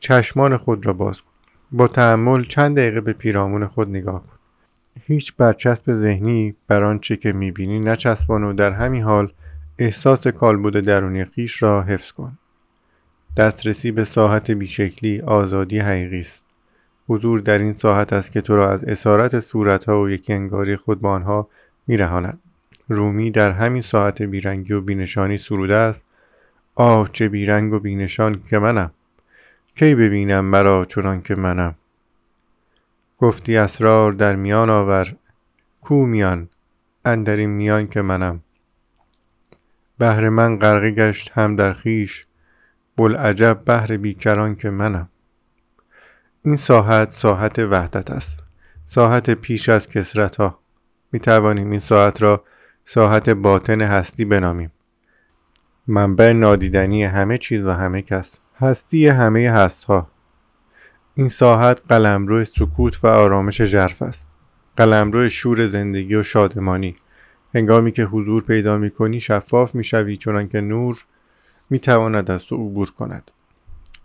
چشمان 0.00 0.56
خود 0.56 0.86
را 0.86 0.92
باز 0.92 1.20
کن. 1.20 1.30
با 1.72 1.88
تحمل 1.88 2.44
چند 2.44 2.76
دقیقه 2.76 3.00
به 3.00 3.12
پیرامون 3.12 3.66
خود 3.66 3.88
نگاه 3.88 4.22
کن. 4.22 4.39
هیچ 5.06 5.36
برچسب 5.36 5.94
ذهنی 5.94 6.54
بر 6.68 6.84
آنچه 6.84 7.16
که 7.16 7.32
می‌بینی 7.32 7.80
نچسبان 7.80 8.44
و 8.44 8.52
در 8.52 8.70
همین 8.70 9.02
حال 9.02 9.32
احساس 9.78 10.26
کالبد 10.26 10.80
درونی 10.80 11.24
خیش 11.24 11.62
را 11.62 11.82
حفظ 11.82 12.12
کن. 12.12 12.38
دسترسی 13.36 13.92
به 13.92 14.04
ساحت 14.04 14.50
بیشکلی 14.50 15.20
آزادی 15.20 15.78
حقیقی 15.78 16.20
است. 16.20 16.44
حضور 17.08 17.40
در 17.40 17.58
این 17.58 17.72
ساحت 17.72 18.12
است 18.12 18.32
که 18.32 18.40
تو 18.40 18.56
را 18.56 18.70
از 18.70 18.84
اسارت 18.84 19.40
صورتها 19.40 20.02
و 20.02 20.10
یکی 20.10 20.32
انگاری 20.32 20.76
خود 20.76 21.00
با 21.00 21.10
آنها 21.10 21.48
میرهاند. 21.86 22.38
رومی 22.88 23.30
در 23.30 23.50
همین 23.50 23.82
ساعت 23.82 24.22
بیرنگی 24.22 24.72
و 24.72 24.80
بینشانی 24.80 25.38
سروده 25.38 25.74
است. 25.74 26.02
آه 26.74 27.10
چه 27.12 27.28
بیرنگ 27.28 27.72
و 27.72 27.78
بینشان 27.78 28.42
که 28.50 28.58
منم. 28.58 28.90
کی 29.76 29.94
ببینم 29.94 30.44
مرا 30.44 30.84
چنان 30.84 31.22
که 31.22 31.34
منم؟ 31.34 31.74
گفتی 33.20 33.56
اسرار 33.56 34.12
در 34.12 34.36
میان 34.36 34.70
آور. 34.70 35.16
کو 35.80 36.06
میان؟ 36.06 36.48
اندرین 37.04 37.50
میان 37.50 37.86
که 37.86 38.02
منم. 38.02 38.40
بهر 39.98 40.28
من 40.28 40.58
غرقه 40.58 40.90
گشت 40.90 41.32
هم 41.34 41.56
در 41.56 41.72
خیش. 41.72 42.26
بلعجب 42.96 43.60
بهر 43.64 43.96
بیکران 43.96 44.56
که 44.56 44.70
منم. 44.70 45.08
این 46.42 46.56
ساحت 46.56 47.10
ساحت 47.10 47.58
وحدت 47.58 48.10
است. 48.10 48.38
ساحت 48.86 49.30
پیش 49.30 49.68
از 49.68 49.88
کسرت 49.88 50.36
ها 50.36 50.58
می 51.12 51.20
توانیم 51.20 51.70
این 51.70 51.80
ساعت 51.80 52.22
را 52.22 52.44
ساحت 52.84 53.30
باطن 53.30 53.80
هستی 53.80 54.24
بنامیم. 54.24 54.72
منبع 55.86 56.32
نادیدنی 56.32 57.04
همه 57.04 57.38
چیز 57.38 57.64
و 57.64 57.70
همه 57.70 58.02
کس. 58.02 58.30
هستی 58.60 59.08
همه 59.08 59.50
هست 59.50 59.84
ها 59.84 60.10
این 61.20 61.28
ساحت 61.28 61.80
قلمرو 61.88 62.44
سکوت 62.44 63.04
و 63.04 63.06
آرامش 63.06 63.62
ژرف 63.62 64.02
است. 64.02 64.26
قلمرو 64.76 65.28
شور 65.28 65.66
زندگی 65.66 66.14
و 66.14 66.22
شادمانی. 66.22 66.96
هنگامی 67.54 67.92
که 67.92 68.04
حضور 68.04 68.42
پیدا 68.42 68.78
می 68.78 68.90
کنی 68.90 69.20
شفاف 69.20 69.74
می 69.74 69.84
شوی 69.84 70.16
چنانکه 70.16 70.60
نور 70.60 71.04
می 71.70 71.78
تواند 71.78 72.30
از 72.30 72.44
تو 72.44 72.56
عبور 72.56 72.90
کند. 72.90 73.30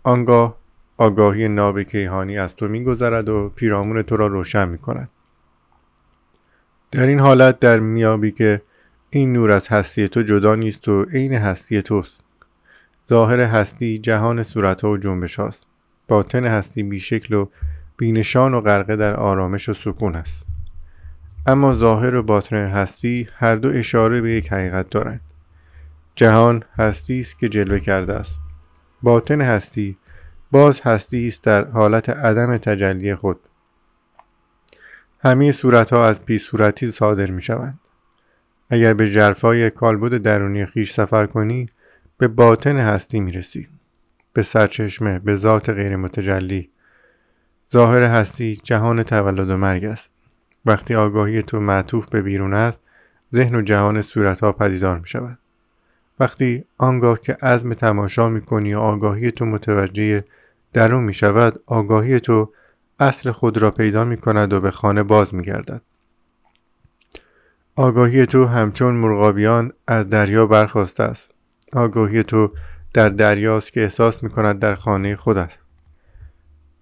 آنگاه 0.02 0.56
آگاهی 0.96 1.48
ناب 1.48 1.82
کیهانی 1.82 2.38
از 2.38 2.56
تو 2.56 2.68
می 2.68 2.84
گذرد 2.84 3.28
و 3.28 3.48
پیرامون 3.48 4.02
تو 4.02 4.16
را 4.16 4.26
روشن 4.26 4.68
می 4.68 4.78
کند 4.78 5.08
در 6.90 7.06
این 7.06 7.20
حالت 7.20 7.58
در 7.58 7.78
میابی 7.78 8.30
که 8.30 8.62
این 9.10 9.32
نور 9.32 9.50
از 9.50 9.68
هستی 9.68 10.08
تو 10.08 10.22
جدا 10.22 10.54
نیست 10.54 10.88
و 10.88 11.04
عین 11.04 11.34
هستی 11.34 11.82
توست. 11.82 12.24
ظاهر 13.10 13.40
هستی 13.40 13.98
جهان 13.98 14.42
صورتها 14.42 14.90
و 14.90 14.96
جنبش 14.96 15.36
هاست 15.36 15.66
باطن 16.08 16.44
هستی 16.44 16.82
بیشکل 16.82 17.34
و 17.34 17.48
بینشان 17.96 18.54
و 18.54 18.60
غرقه 18.60 18.96
در 18.96 19.16
آرامش 19.16 19.68
و 19.68 19.74
سکون 19.74 20.16
است 20.16 20.46
اما 21.46 21.74
ظاهر 21.74 22.14
و 22.14 22.22
باطن 22.22 22.56
هستی 22.56 23.28
هر 23.36 23.56
دو 23.56 23.68
اشاره 23.68 24.20
به 24.20 24.32
یک 24.32 24.52
حقیقت 24.52 24.90
دارند. 24.90 25.20
جهان 26.14 26.62
هستی 26.78 27.20
است 27.20 27.38
که 27.38 27.48
جلوه 27.48 27.80
کرده 27.80 28.14
است. 28.14 28.38
باطن 29.02 29.40
هستی 29.40 29.96
باز 30.50 30.80
هستی 30.80 31.28
است 31.28 31.44
در 31.44 31.64
حالت 31.64 32.08
عدم 32.08 32.56
تجلی 32.56 33.14
خود. 33.14 33.40
همه 35.20 35.52
صورت 35.52 35.92
ها 35.92 36.06
از 36.06 36.24
پی 36.24 36.38
صورتی 36.38 36.90
صادر 36.90 37.30
می 37.30 37.42
شوند 37.42 37.80
اگر 38.70 38.94
به 38.94 39.10
جرفای 39.10 39.70
کالبد 39.70 40.16
درونی 40.16 40.66
خیش 40.66 40.92
سفر 40.92 41.26
کنی 41.26 41.66
به 42.18 42.28
باطن 42.28 42.76
هستی 42.76 43.20
می 43.20 43.32
رسی 43.32 43.68
به 44.36 44.42
سرچشمه 44.42 45.18
به 45.18 45.36
ذات 45.36 45.70
غیر 45.70 45.96
متجلی 45.96 46.70
ظاهر 47.72 48.02
هستی 48.02 48.56
جهان 48.56 49.02
تولد 49.02 49.50
و 49.50 49.56
مرگ 49.56 49.84
است 49.84 50.10
وقتی 50.66 50.94
آگاهی 50.94 51.42
تو 51.42 51.60
معطوف 51.60 52.08
به 52.08 52.22
بیرون 52.22 52.54
است 52.54 52.78
ذهن 53.34 53.54
و 53.54 53.62
جهان 53.62 54.02
صورت 54.02 54.40
ها 54.40 54.52
پدیدار 54.52 54.98
می 54.98 55.06
شود 55.06 55.38
وقتی 56.20 56.64
آنگاه 56.78 57.20
که 57.20 57.36
عزم 57.42 57.74
تماشا 57.74 58.28
می 58.28 58.40
کنی 58.40 58.74
و 58.74 58.78
آگاهی 58.78 59.30
تو 59.30 59.44
متوجه 59.44 60.24
درون 60.72 61.04
می 61.04 61.14
شود 61.14 61.60
آگاهی 61.66 62.20
تو 62.20 62.52
اصل 63.00 63.30
خود 63.30 63.58
را 63.58 63.70
پیدا 63.70 64.04
می 64.04 64.16
کند 64.16 64.52
و 64.52 64.60
به 64.60 64.70
خانه 64.70 65.02
باز 65.02 65.34
می 65.34 65.42
گردد. 65.42 65.82
آگاهی 67.76 68.26
تو 68.26 68.44
همچون 68.44 68.94
مرغابیان 68.94 69.72
از 69.86 70.08
دریا 70.08 70.46
برخواسته 70.46 71.02
است. 71.02 71.30
آگاهی 71.72 72.22
تو 72.22 72.52
در 72.96 73.08
دریاست 73.08 73.72
که 73.72 73.82
احساس 73.82 74.22
می 74.22 74.30
کند 74.30 74.58
در 74.58 74.74
خانه 74.74 75.16
خود 75.16 75.36
است. 75.36 75.58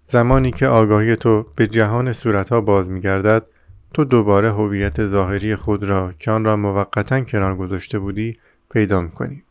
زمانی 0.08 0.50
که 0.50 0.66
آگاهی 0.66 1.16
تو 1.16 1.46
به 1.56 1.66
جهان 1.66 2.12
صورتها 2.12 2.60
باز 2.60 2.88
می 2.88 3.00
گردد 3.00 3.46
تو 3.94 4.04
دوباره 4.04 4.52
هویت 4.52 5.06
ظاهری 5.06 5.56
خود 5.56 5.84
را 5.84 6.12
که 6.18 6.30
آن 6.30 6.44
را 6.44 6.56
موقتا 6.56 7.20
کنار 7.20 7.56
گذاشته 7.56 7.98
بودی 7.98 8.38
پیدا 8.70 9.00
می 9.00 9.10
کنی. 9.10 9.42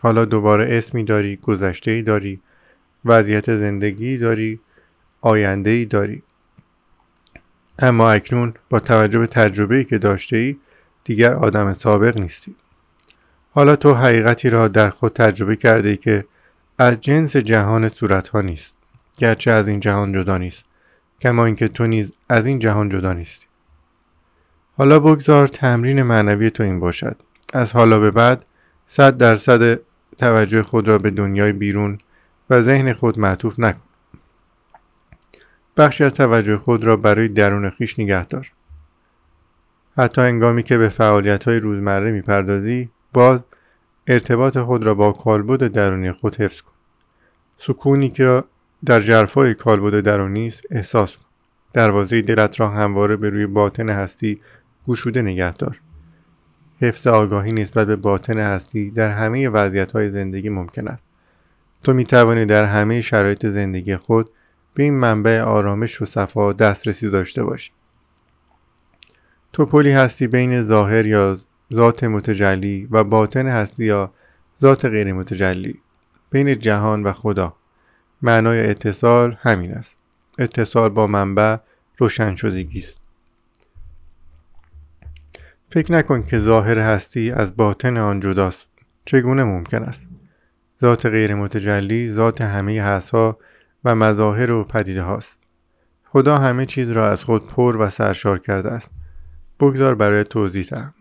حالا 0.00 0.24
دوباره 0.24 0.78
اسمی 0.78 1.04
داری، 1.04 1.36
گذشته 1.36 1.90
ای 1.90 2.02
داری، 2.02 2.40
وضعیت 3.04 3.56
زندگی 3.56 4.18
داری 4.18 4.60
آینده 5.20 5.70
ای 5.70 5.84
داری 5.84 6.22
اما 7.78 8.10
اکنون 8.10 8.54
با 8.70 8.80
توجه 8.80 9.18
به 9.18 9.26
تجربه 9.26 9.76
ای 9.76 9.84
که 9.84 9.98
داشته 9.98 10.36
ای 10.36 10.56
دیگر 11.04 11.34
آدم 11.34 11.72
سابق 11.72 12.18
نیستی 12.18 12.56
حالا 13.50 13.76
تو 13.76 13.94
حقیقتی 13.94 14.50
را 14.50 14.68
در 14.68 14.90
خود 14.90 15.12
تجربه 15.12 15.56
کرده 15.56 15.96
که 15.96 16.24
از 16.78 17.00
جنس 17.00 17.36
جهان 17.36 17.88
صورتها 17.88 18.40
نیست 18.40 18.74
گرچه 19.16 19.50
از 19.50 19.68
این 19.68 19.80
جهان 19.80 20.12
جدا 20.12 20.38
نیست 20.38 20.64
کما 21.20 21.44
اینکه 21.44 21.68
تو 21.68 21.86
نیز 21.86 22.12
از 22.28 22.46
این 22.46 22.58
جهان 22.58 22.88
جدا 22.88 23.12
نیستی. 23.12 23.46
حالا 24.76 25.00
بگذار 25.00 25.48
تمرین 25.48 26.02
معنوی 26.02 26.50
تو 26.50 26.62
این 26.62 26.80
باشد. 26.80 27.16
از 27.52 27.72
حالا 27.72 27.98
به 27.98 28.10
بعد 28.10 28.44
صد 28.86 29.16
درصد 29.16 29.80
توجه 30.18 30.62
خود 30.62 30.88
را 30.88 30.98
به 30.98 31.10
دنیای 31.10 31.52
بیرون 31.52 31.98
و 32.50 32.62
ذهن 32.62 32.92
خود 32.92 33.18
معطوف 33.18 33.58
نکن. 33.60 33.82
بخشی 35.76 36.04
از 36.04 36.12
توجه 36.12 36.56
خود 36.56 36.84
را 36.84 36.96
برای 36.96 37.28
درون 37.28 37.70
خیش 37.70 37.98
نگه 37.98 38.24
دار. 38.24 38.52
حتی 39.96 40.20
انگامی 40.20 40.62
که 40.62 40.78
به 40.78 40.88
فعالیت 40.88 41.44
های 41.44 41.58
روزمره 41.58 42.12
می‌پردازی 42.12 42.90
باز 43.12 43.44
ارتباط 44.06 44.58
خود 44.58 44.86
را 44.86 44.94
با 44.94 45.12
کالبد 45.12 45.66
درونی 45.66 46.12
خود 46.12 46.36
حفظ 46.36 46.60
کن. 46.60 46.72
سکونی 47.58 48.08
که 48.08 48.44
در 48.84 49.00
جرفای 49.00 49.54
کالبد 49.54 50.00
درونی 50.00 50.46
است 50.46 50.62
احساس 50.70 51.16
کن. 51.16 51.24
دروازه 51.72 52.22
دلت 52.22 52.60
را 52.60 52.68
همواره 52.68 53.16
به 53.16 53.30
روی 53.30 53.46
باطن 53.46 53.88
هستی 53.88 54.40
گشوده 54.88 55.22
نگه 55.22 55.52
دار. 55.52 55.80
حفظ 56.80 57.06
آگاهی 57.06 57.52
نسبت 57.52 57.86
به 57.86 57.96
باطن 57.96 58.38
هستی 58.38 58.90
در 58.90 59.10
همه 59.10 59.48
وضعیت 59.48 59.92
های 59.92 60.10
زندگی 60.10 60.48
ممکن 60.48 60.88
است. 60.88 61.02
تو 61.82 61.92
می 61.94 62.04
توانی 62.04 62.44
در 62.44 62.64
همه 62.64 63.00
شرایط 63.00 63.46
زندگی 63.46 63.96
خود 63.96 64.30
به 64.74 64.82
این 64.82 64.94
منبع 64.94 65.40
آرامش 65.40 66.02
و 66.02 66.04
صفا 66.04 66.52
دسترسی 66.52 67.10
داشته 67.10 67.44
باشی. 67.44 67.70
تو 69.52 69.66
پلی 69.66 69.90
هستی 69.90 70.26
بین 70.26 70.62
ظاهر 70.62 71.06
یا 71.06 71.38
ذات 71.72 72.04
متجلی 72.04 72.88
و 72.90 73.04
باطن 73.04 73.46
هستی 73.46 73.84
یا 73.84 74.12
ذات 74.60 74.84
غیر 74.84 75.12
متجلی. 75.12 75.80
بین 76.30 76.58
جهان 76.58 77.02
و 77.02 77.12
خدا. 77.12 77.56
معنای 78.22 78.70
اتصال 78.70 79.36
همین 79.40 79.74
است. 79.74 79.96
اتصال 80.38 80.88
با 80.88 81.06
منبع 81.06 81.56
روشن 81.98 82.34
شدگی 82.34 82.78
است. 82.78 83.00
فکر 85.70 85.92
نکن 85.92 86.22
که 86.22 86.38
ظاهر 86.38 86.78
هستی 86.78 87.30
از 87.30 87.56
باطن 87.56 87.96
آن 87.96 88.20
جداست. 88.20 88.66
چگونه 89.04 89.44
ممکن 89.44 89.82
است؟ 89.82 90.06
ذات 90.80 91.06
غیر 91.06 91.34
متجلی 91.34 92.10
ذات 92.10 92.40
همه 92.40 92.82
هستها 92.82 93.38
و 93.84 93.94
مظاهر 93.94 94.50
و 94.50 94.64
پدیده 94.64 95.02
هاست. 95.02 95.38
خدا 96.04 96.38
همه 96.38 96.66
چیز 96.66 96.90
را 96.90 97.10
از 97.10 97.24
خود 97.24 97.46
پر 97.46 97.76
و 97.76 97.90
سرشار 97.90 98.38
کرده 98.38 98.70
است. 98.70 98.90
بگذار 99.60 99.94
برای 99.94 100.24
توضیح 100.24 100.64
دهم. 100.64 100.94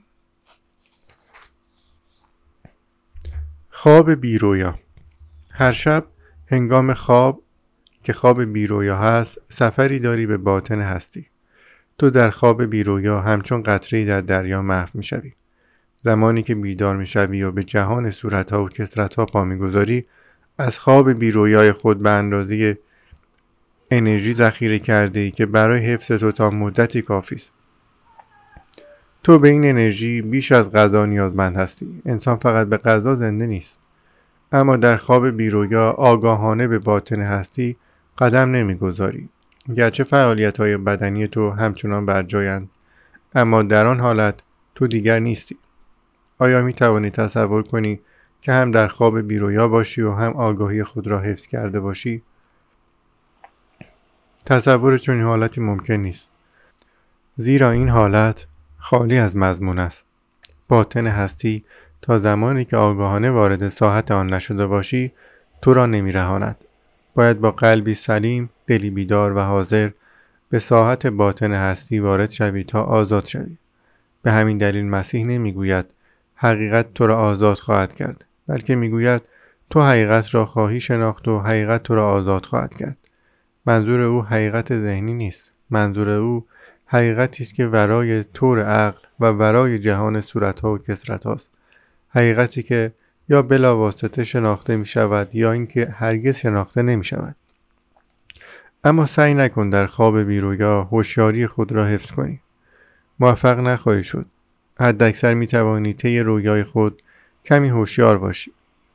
خواب 3.80 4.12
بیرویا. 4.12 4.80
هر 5.52 5.72
شب 5.72 6.06
هنگام 6.48 6.94
خواب 6.94 7.44
که 8.04 8.14
خواب 8.14 8.44
بیرویا 8.44 8.98
هست 8.98 9.38
سفری 9.50 10.00
داری 10.00 10.26
به 10.26 10.38
باطن 10.38 10.82
هستی. 10.82 11.26
تو 11.98 12.10
در 12.10 12.30
خواب 12.30 12.64
بیرویا 12.64 13.22
همچون 13.22 13.64
قطری 13.64 14.06
در 14.06 14.22
دریا 14.22 14.62
محو 14.62 14.90
می‌شوی. 14.94 15.34
زمانی 16.04 16.44
که 16.44 16.56
بیدار 16.56 16.98
می‌شوی 16.98 17.44
و 17.44 17.52
به 17.52 17.64
جهان 17.64 18.12
صورتها 18.12 18.64
و 18.64 18.70
کسرتها 18.70 19.26
پا 19.26 19.44
می‌گذاری 19.46 20.06
از 20.58 20.80
خواب 20.80 21.12
بیرویای 21.12 21.72
خود 21.72 22.04
به 22.04 22.10
اندازه 22.10 22.78
انرژی 23.92 24.34
ذخیره 24.34 24.80
کرده 24.80 25.20
ای 25.20 25.32
که 25.32 25.46
برای 25.46 25.80
حفظ 25.80 26.12
تو 26.12 26.32
تا 26.32 26.50
مدتی 26.50 27.02
کافی 27.02 27.36
است. 27.36 27.52
تو 29.24 29.40
به 29.40 29.48
این 29.48 29.66
انرژی 29.66 30.22
بیش 30.22 30.52
از 30.52 30.72
غذا 30.72 31.06
نیازمند 31.06 31.56
هستی. 31.56 32.02
انسان 32.06 32.36
فقط 32.36 32.68
به 32.68 32.78
غذا 32.78 33.16
زنده 33.16 33.48
نیست. 33.48 33.80
اما 34.52 34.78
در 34.78 34.98
خواب 34.98 35.28
بیرویا 35.28 35.90
آگاهانه 35.90 36.68
به 36.68 36.80
باطن 36.80 37.22
هستی 37.22 37.78
قدم 38.18 38.52
نمی‌گذاری. 38.52 39.30
گرچه 39.76 40.04
فعالیت 40.04 40.58
های 40.58 40.78
بدنی 40.78 41.28
تو 41.28 41.50
همچنان 41.50 42.06
بر 42.06 42.24
جایند 42.24 42.70
اما 43.36 43.64
در 43.64 43.86
آن 43.86 44.00
حالت 44.00 44.40
تو 44.76 44.88
دیگر 44.88 45.20
نیستی. 45.20 45.58
آیا 46.38 46.62
می 46.62 46.74
توانی 46.74 47.10
تصور 47.10 47.64
کنی 47.64 48.00
که 48.42 48.52
هم 48.52 48.72
در 48.72 48.88
خواب 48.88 49.20
بیرویا 49.22 49.68
باشی 49.68 50.02
و 50.02 50.12
هم 50.12 50.32
آگاهی 50.32 50.84
خود 50.84 51.08
را 51.08 51.20
حفظ 51.20 51.48
کرده 51.48 51.80
باشی؟ 51.80 52.22
تصور 54.46 54.98
چنین 54.98 55.24
حالتی 55.24 55.62
ممکن 55.62 55.94
نیست. 55.94 56.30
زیرا 57.38 57.72
این 57.72 57.90
حالت 57.90 58.46
خالی 58.90 59.18
از 59.18 59.38
مضمون 59.38 59.80
است. 59.80 60.04
باطن 60.68 61.08
هستی 61.08 61.64
تا 62.02 62.18
زمانی 62.18 62.66
که 62.66 62.78
آگاهانه 62.78 63.32
وارد 63.32 63.70
ساحت 63.70 64.12
آن 64.12 64.34
نشده 64.34 64.68
باشی 64.68 65.12
تو 65.62 65.74
را 65.74 65.86
نمیرهاند. 65.86 66.58
باید 67.16 67.42
با 67.42 67.52
قلبی 67.52 67.96
سلیم 67.96 68.50
دلی 68.68 68.90
بیدار 68.90 69.36
و 69.36 69.40
حاضر 69.40 69.90
به 70.50 70.60
ساحت 70.60 71.08
باطن 71.08 71.54
هستی 71.54 72.00
وارد 72.00 72.32
شوی 72.32 72.64
تا 72.64 72.84
آزاد 72.84 73.26
شوی. 73.26 73.58
به 74.22 74.32
همین 74.32 74.58
دلیل 74.58 74.86
مسیح 74.86 75.26
نمی‌گوید 75.26 75.86
حقیقت 76.36 76.94
تو 76.94 77.08
را 77.08 77.18
آزاد 77.18 77.58
خواهد 77.58 77.94
کرد 77.94 78.26
بلکه 78.48 78.76
می‌گوید 78.76 79.22
تو 79.70 79.82
حقیقت 79.82 80.36
را 80.36 80.46
خواهی 80.46 80.80
شناخت 80.80 81.28
و 81.28 81.40
حقیقت 81.40 81.84
تو 81.84 81.96
را 81.96 82.08
آزاد 82.08 82.46
خواهد 82.46 82.76
کرد. 82.76 82.98
منظور 83.66 84.02
او 84.02 84.24
حقیقت 84.24 84.74
ذهنی 84.74 85.14
نیست. 85.14 85.52
منظور 85.70 86.10
او 86.10 86.46
حقیقتی 86.88 87.44
است 87.44 87.54
که 87.54 87.66
ورای 87.66 88.24
طور 88.24 88.64
عقل 88.64 89.00
و 89.20 89.26
ورای 89.26 89.80
جهان 89.80 90.22
صورتها 90.22 90.74
و 90.74 90.78
کسرت 90.78 91.26
هاست 91.26 91.50
حقیقتی 92.10 92.64
که 92.64 92.92
یا 93.30 93.42
بلاواسطه 93.42 94.24
شناخته 94.24 94.76
می 94.76 94.86
شود 94.86 95.36
یا 95.36 95.52
اینکه 95.52 95.86
هرگز 95.86 96.38
شناخته 96.38 96.82
نمی 96.82 97.04
شود 97.06 97.36
اما 98.84 99.06
سعی 99.06 99.34
نکن 99.34 99.70
در 99.70 99.88
خواب 99.88 100.20
بیرویا 100.20 100.84
هوشیاری 100.84 101.48
خود 101.48 101.72
را 101.72 101.86
حفظ 101.86 102.12
کنی. 102.12 102.40
موفق 103.20 103.60
نخواهی 103.60 104.04
شد. 104.04 104.26
حداکثر 104.80 105.34
می 105.34 105.48
توانی 105.48 105.94
طی 105.94 106.20
رویای 106.20 106.64
خود 106.64 107.02
کمی 107.46 107.70
هوشیار 107.70 108.18
باشی. 108.18 108.52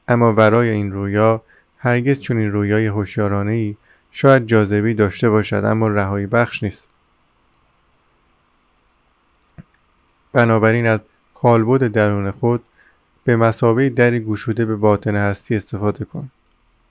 اما 0.09 0.33
ورای 0.33 0.69
این 0.69 0.93
رویا 0.93 1.43
هرگز 1.79 2.21
چون 2.21 2.37
این 2.37 2.53
رویای 2.53 2.87
هوشیارانه 2.87 3.53
ای 3.53 3.77
شاید 4.11 4.47
جاذبی 4.47 4.95
داشته 4.95 5.31
باشد 5.31 5.63
اما 5.65 5.89
رهایی 5.89 6.27
بخش 6.27 6.63
نیست. 6.63 6.89
بنابراین 10.33 10.87
از 10.87 11.01
کالبد 11.35 11.87
درون 11.87 12.31
خود 12.31 12.63
به 13.25 13.37
مسابه 13.37 13.89
دری 13.89 14.21
گشوده 14.21 14.65
به 14.65 14.77
باطن 14.77 15.17
هستی 15.17 15.57
استفاده 15.57 16.05
کن. 16.05 16.31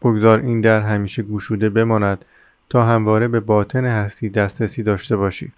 بگذار 0.01 0.39
این 0.39 0.61
در 0.61 0.81
همیشه 0.81 1.23
گشوده 1.23 1.69
بماند 1.69 2.25
تا 2.69 2.83
همواره 2.85 3.27
به 3.27 3.39
باطن 3.39 3.85
هستی 3.85 4.29
دسترسی 4.29 4.83
داشته 4.83 5.15
باشی. 5.17 5.51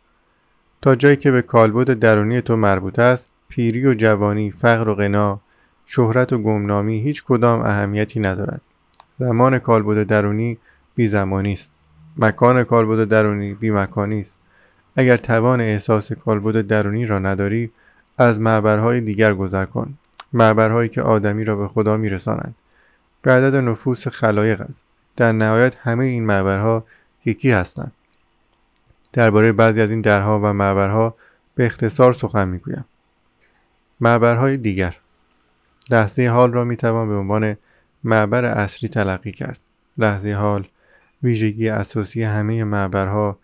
تا 0.82 0.96
جایی 0.96 1.16
که 1.16 1.32
به 1.32 1.42
کالبد 1.42 1.94
درونی 2.00 2.42
تو 2.42 2.56
مربوط 2.56 3.00
است 3.00 3.28
پیری 3.50 3.86
و 3.86 3.94
جوانی 3.94 4.52
فقر 4.52 4.88
و 4.90 4.96
غنا 4.96 5.40
شهرت 5.86 6.34
و 6.34 6.38
گمنامی 6.38 7.02
هیچ 7.02 7.24
کدام 7.24 7.62
اهمیتی 7.62 8.20
ندارد. 8.20 8.62
زمان 9.20 9.60
کالبد 9.60 10.04
درونی 10.04 10.58
بی 10.96 11.08
زمانی 11.08 11.54
است. 11.54 11.70
مکان 12.18 12.64
کالبد 12.64 13.04
درونی 13.04 13.54
بی 13.54 13.72
مکانی 13.72 14.22
است. 14.22 14.38
اگر 14.96 15.18
توان 15.18 15.62
احساس 15.62 16.12
کالبد 16.12 16.68
درونی 16.68 17.06
را 17.06 17.20
نداری 17.20 17.72
از 18.18 18.40
معبرهای 18.40 19.02
دیگر 19.02 19.34
گذر 19.34 19.66
کن. 19.66 19.94
معبرهایی 20.34 20.90
که 20.90 21.02
آدمی 21.02 21.44
را 21.44 21.56
به 21.56 21.68
خدا 21.68 21.98
میرسانند. 21.98 22.56
به 23.22 23.32
عدد 23.32 23.56
نفوس 23.56 24.08
خلایق 24.08 24.62
است. 24.62 24.84
در 25.16 25.32
نهایت 25.32 25.76
همه 25.76 26.06
این 26.06 26.26
معبرها 26.26 26.86
یکی 27.26 27.52
هستند. 27.52 27.92
درباره 29.14 29.52
بعضی 29.52 29.82
از 29.82 29.90
این 29.90 30.02
درها 30.02 30.40
و 30.40 30.54
معبرها 30.54 31.16
به 31.56 31.66
اختصار 31.66 32.14
سخن 32.14 32.48
می‌گویم. 32.48 32.86
معبرهای 34.00 34.58
دیگر. 34.58 34.98
لحظه 35.90 36.28
حال 36.28 36.54
را 36.54 36.64
می‌توان 36.64 37.08
به 37.08 37.16
عنوان 37.16 37.58
معبر 38.04 38.46
اصلی 38.46 38.90
تلقی 38.90 39.32
کرد. 39.32 39.60
لحظه 39.98 40.34
حال 40.34 40.68
ویژگی 41.24 41.70
اساسی 41.70 42.24
همه 42.24 42.64
معبرها 42.64 43.38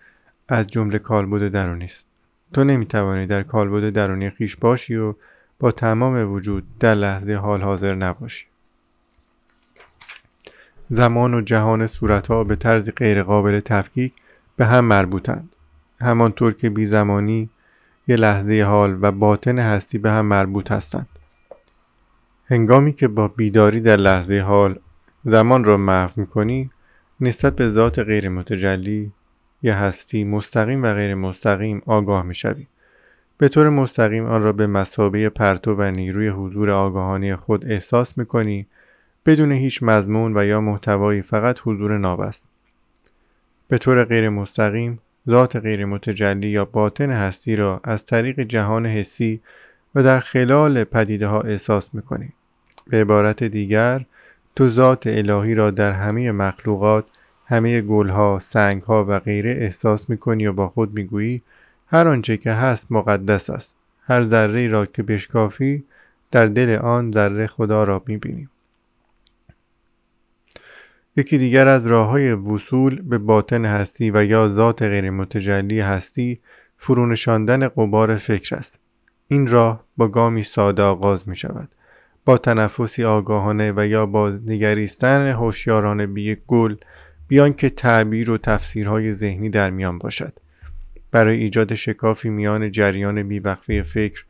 از 0.52 0.68
جمله 0.68 1.00
کالبد 1.00 1.48
درونی 1.48 1.86
است. 1.86 2.06
تو 2.54 2.64
نمی‌توانی 2.64 3.26
در 3.26 3.44
کالبد 3.44 3.90
درونی 3.90 4.30
خیش 4.30 4.56
باشی 4.56 4.96
و 4.96 5.14
با 5.60 5.72
تمام 5.72 6.34
وجود 6.34 6.64
در 6.80 6.96
لحظه 6.96 7.34
حال 7.34 7.62
حاضر 7.62 7.96
نباشی. 7.96 8.46
زمان 10.90 11.34
و 11.34 11.42
جهان 11.42 11.88
صورتها 11.88 12.44
به 12.44 12.56
طرز 12.56 12.90
غیرقابل 12.90 13.60
تفکیک 13.60 14.14
به 14.56 14.66
هم 14.66 14.86
مربوطند. 14.86 15.50
همانطور 16.02 16.54
که 16.54 16.70
بی 16.70 16.86
زمانی 16.86 17.50
یه 18.08 18.16
لحظه 18.16 18.64
حال 18.64 18.98
و 19.02 19.12
باطن 19.12 19.60
هستی 19.60 19.98
به 19.98 20.12
هم 20.12 20.26
مربوط 20.26 20.72
هستند. 20.72 21.10
هنگامی 22.46 22.94
که 22.94 23.08
با 23.08 23.28
بیداری 23.28 23.82
در 23.82 23.98
لحظه 23.98 24.40
حال 24.40 24.80
زمان 25.26 25.64
را 25.64 25.78
محو 25.78 26.12
می‌کنی 26.16 26.72
نسبت 27.22 27.56
به 27.56 27.70
ذات 27.70 28.00
غیر 28.00 28.30
متجلی 28.30 29.12
یا 29.62 29.76
هستی 29.76 30.24
مستقیم 30.24 30.84
و 30.84 30.94
غیر 30.94 31.16
مستقیم 31.16 31.82
آگاه 31.86 32.24
می‌شوی. 32.24 32.68
به 33.38 33.50
طور 33.50 33.70
مستقیم 33.70 34.26
آن 34.26 34.44
را 34.44 34.54
به 34.54 34.68
مسابه 34.68 35.30
پرتو 35.30 35.76
و 35.76 35.82
نیروی 35.82 36.28
حضور 36.28 36.70
آگاهانی 36.70 37.36
خود 37.36 37.72
احساس 37.72 38.18
می‌کنی 38.18 38.68
بدون 39.26 39.52
هیچ 39.52 39.84
مضمون 39.84 40.38
و 40.38 40.46
یا 40.46 40.62
محتوایی 40.62 41.22
فقط 41.22 41.60
حضور 41.64 41.98
ناب 41.98 42.20
است. 42.20 42.50
به 43.68 43.78
طور 43.78 44.04
غیر 44.04 44.30
مستقیم 44.30 45.00
ذات 45.30 45.56
غیر 45.56 45.86
متجلی 45.86 46.48
یا 46.48 46.66
باطن 46.66 47.12
هستی 47.12 47.56
را 47.56 47.82
از 47.84 48.06
طریق 48.06 48.40
جهان 48.40 48.86
حسی 48.86 49.42
و 49.96 50.04
در 50.04 50.20
خلال 50.20 50.84
پدیده 50.84 51.28
ها 51.28 51.42
احساس 51.42 51.90
می‌کنی. 51.94 52.30
به 52.88 53.02
عبارت 53.02 53.44
دیگر 53.44 54.06
تو 54.56 54.70
ذات 54.70 55.08
الهی 55.08 55.56
را 55.56 55.72
در 55.72 55.92
همه 55.92 56.32
مخلوقات 56.32 57.06
همه 57.50 57.82
گلها، 57.82 58.40
سنگها 58.42 59.06
و 59.08 59.20
غیره 59.20 59.52
احساس 59.52 60.10
می‌کنی 60.10 60.48
و 60.48 60.54
با 60.54 60.70
خود 60.70 60.94
می‌گویی 60.94 61.42
هر 61.88 62.08
آنچه 62.08 62.38
که 62.38 62.52
هست 62.52 62.88
مقدس 62.90 63.50
است. 63.50 63.76
هر 64.02 64.24
ذره 64.24 64.68
را 64.68 64.86
که 64.86 65.04
بشکافی 65.04 65.84
در 66.32 66.46
دل 66.46 66.76
آن 66.76 67.12
ذره 67.12 67.48
خدا 67.48 67.84
را 67.84 68.04
می‌بینیم 68.08 68.50
یکی 71.16 71.38
دیگر 71.38 71.68
از 71.68 71.88
راه 71.88 72.08
های 72.08 72.32
وصول 72.32 73.02
به 73.02 73.18
باطن 73.18 73.66
هستی 73.66 74.12
و 74.12 74.24
یا 74.24 74.50
ذات 74.50 74.82
غیر 74.82 75.10
متجلی 75.10 75.80
هستی 75.80 76.40
فرونشاندن 76.78 77.68
قبار 77.68 78.18
فکر 78.18 78.56
است. 78.56 78.80
این 79.28 79.48
راه 79.48 79.84
با 79.98 80.08
گامی 80.08 80.44
ساده 80.44 80.84
آغاز 80.84 81.30
می 81.30 81.36
شود 81.36 81.70
با 82.26 82.38
تنفسی 82.38 83.04
آگاهانه 83.04 83.74
و 83.76 83.86
یا 83.86 84.06
با 84.06 84.30
نگریستن 84.30 85.28
هوشیارانه 85.28 86.08
به 86.08 86.22
یک 86.22 86.40
گل 86.48 86.76
بیان 87.30 87.54
که 87.54 87.70
تعبیر 87.70 88.32
و 88.32 88.38
تفسیرهای 88.38 89.14
ذهنی 89.14 89.50
در 89.50 89.70
میان 89.70 89.98
باشد. 89.98 90.34
برای 91.12 91.38
ایجاد 91.38 91.76
شکافی 91.76 92.30
میان 92.30 92.72
جریان 92.72 93.28
بیوقفه 93.28 93.84
فکر 93.84 94.24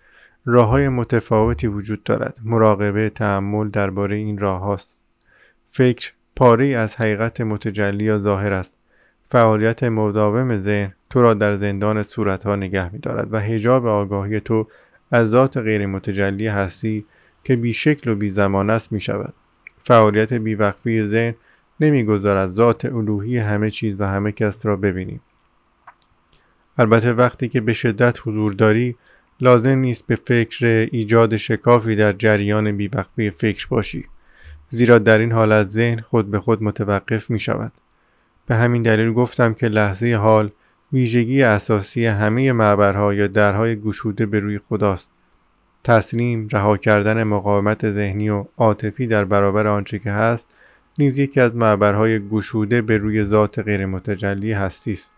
راه 0.45 0.69
های 0.69 0.89
متفاوتی 0.89 1.67
وجود 1.67 2.03
دارد. 2.03 2.39
مراقبه 2.43 3.09
تعمل 3.09 3.69
درباره 3.69 4.15
این 4.15 4.37
راه 4.37 4.61
هاست 4.61 4.97
فکر 5.71 6.11
پاره 6.35 6.65
از 6.65 6.95
حقیقت 6.95 7.41
متجلی 7.41 8.03
یا 8.03 8.19
ظاهر 8.19 8.53
است. 8.53 8.73
فعالیت 9.31 9.83
مداوم 9.83 10.57
ذهن 10.57 10.93
تو 11.09 11.21
را 11.21 11.33
در 11.33 11.53
زندان 11.57 12.03
صورتها 12.03 12.55
نگه 12.55 12.93
می 12.93 12.99
دارد 12.99 13.33
و 13.33 13.39
هجاب 13.39 13.85
آگاهی 13.85 14.39
تو 14.39 14.67
از 15.11 15.29
ذات 15.29 15.57
غیر 15.57 15.85
متجلی 15.85 16.47
هستی 16.47 17.05
که 17.43 17.55
بی 17.55 17.73
شکل 17.73 18.09
و 18.09 18.15
بی 18.15 18.29
زمان 18.29 18.69
است 18.69 18.91
می 18.91 19.01
شود. 19.01 19.33
فعالیت 19.83 20.33
بیوقفی 20.33 21.07
ذهن 21.07 21.35
نمی‌گذارد 21.81 22.51
ذات 22.51 22.85
الوهی 22.85 23.37
همه 23.37 23.71
چیز 23.71 24.01
و 24.01 24.03
همه 24.03 24.31
کس 24.31 24.65
را 24.65 24.75
ببینیم. 24.75 25.21
البته 26.77 27.13
وقتی 27.13 27.47
که 27.47 27.61
به 27.61 27.73
شدت 27.73 28.19
حضور 28.27 28.53
داری 28.53 28.95
لازم 29.41 29.77
نیست 29.77 30.07
به 30.07 30.15
فکر 30.15 30.87
ایجاد 30.91 31.37
شکافی 31.37 31.95
در 31.95 32.13
جریان 32.13 32.77
بیوقفی 32.77 33.29
فکر 33.29 33.67
باشی 33.67 34.05
زیرا 34.69 34.99
در 34.99 35.19
این 35.19 35.31
حالت 35.31 35.67
ذهن 35.67 35.99
خود 36.01 36.31
به 36.31 36.39
خود 36.39 36.63
متوقف 36.63 37.29
می 37.29 37.39
شود. 37.39 37.71
به 38.47 38.55
همین 38.55 38.83
دلیل 38.83 39.13
گفتم 39.13 39.53
که 39.53 39.67
لحظه 39.67 40.15
حال 40.15 40.51
ویژگی 40.93 41.43
اساسی 41.43 42.05
همه 42.05 42.51
معبرها 42.51 43.13
یا 43.13 43.27
درهای 43.27 43.75
گشوده 43.75 44.25
به 44.25 44.39
روی 44.39 44.57
خداست. 44.57 45.07
تسلیم 45.83 46.47
رها 46.51 46.77
کردن 46.77 47.23
مقاومت 47.23 47.91
ذهنی 47.91 48.29
و 48.29 48.45
عاطفی 48.57 49.07
در 49.07 49.25
برابر 49.25 49.67
آنچه 49.67 49.99
که 49.99 50.11
هست 50.11 50.47
نیز 50.99 51.17
یکی 51.17 51.39
از 51.39 51.55
معبرهای 51.55 52.27
گشوده 52.27 52.81
به 52.81 52.97
روی 52.97 53.25
ذات 53.25 53.59
غیر 53.59 53.85
متجلی 53.85 54.51
هستی 54.51 54.93
است. 54.93 55.11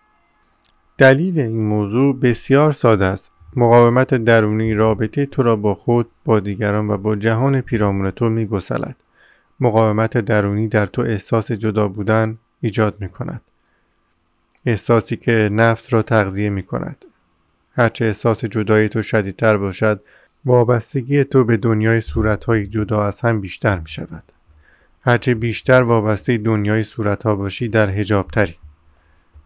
دلیل 0.98 1.40
این 1.40 1.62
موضوع 1.62 2.20
بسیار 2.20 2.72
ساده 2.72 3.06
است. 3.06 3.32
مقاومت 3.56 4.14
درونی 4.14 4.74
رابطه 4.74 5.26
تو 5.26 5.44
را 5.44 5.56
با 5.56 5.76
خود، 5.76 6.10
با 6.26 6.40
دیگران 6.40 6.88
و 6.88 6.98
با 6.98 7.16
جهان 7.16 7.62
پیرامون 7.62 8.12
تو 8.12 8.30
می 8.30 8.46
گسلد. 8.46 8.96
مقاومت 9.60 10.18
درونی 10.18 10.68
در 10.68 10.86
تو 10.86 11.02
احساس 11.02 11.52
جدا 11.52 11.88
بودن 11.88 12.38
ایجاد 12.62 12.96
می 13.00 13.10
کند. 13.10 13.42
احساسی 14.66 15.16
که 15.16 15.50
نفس 15.52 15.94
را 15.94 16.02
تغذیه 16.02 16.50
می 16.50 16.64
کند. 16.64 17.06
هرچه 17.76 18.06
احساس 18.06 18.46
جدایی 18.46 18.90
تو 18.90 19.04
شدیدتر 19.04 19.58
باشد 19.58 20.02
وابستگی 20.46 21.24
تو 21.24 21.44
به 21.44 21.58
دنیای 21.58 22.02
صورتهای 22.02 22.68
جدا 22.68 23.04
از 23.04 23.22
هم 23.22 23.42
بیشتر 23.42 23.80
می 23.80 23.90
شود. 23.90 24.24
هرچه 25.04 25.36
بیشتر 25.36 25.82
وابسته 25.82 26.38
دنیای 26.38 26.84
صورتها 26.84 27.36
باشی 27.36 27.68
در 27.68 27.90
هجابتری. 27.90 28.56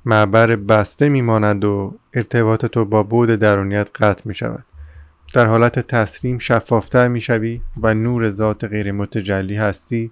معبر 0.06 0.56
بسته 0.56 1.10
میماند 1.10 1.66
و 1.66 1.96
ارتباط 2.14 2.66
تو 2.66 2.86
با 2.86 3.04
بود 3.04 3.30
درونیت 3.30 3.90
قطع 3.96 4.22
می 4.26 4.36
شود. 4.36 4.66
در 5.34 5.46
حالت 5.46 5.80
تسلیم 5.80 6.38
شفافتر 6.38 7.08
می 7.08 7.22
شوی 7.22 7.62
و 7.82 7.94
نور 7.94 8.32
ذات 8.32 8.64
غیر 8.64 8.92
متجلی 8.92 9.56
هستی 9.56 10.12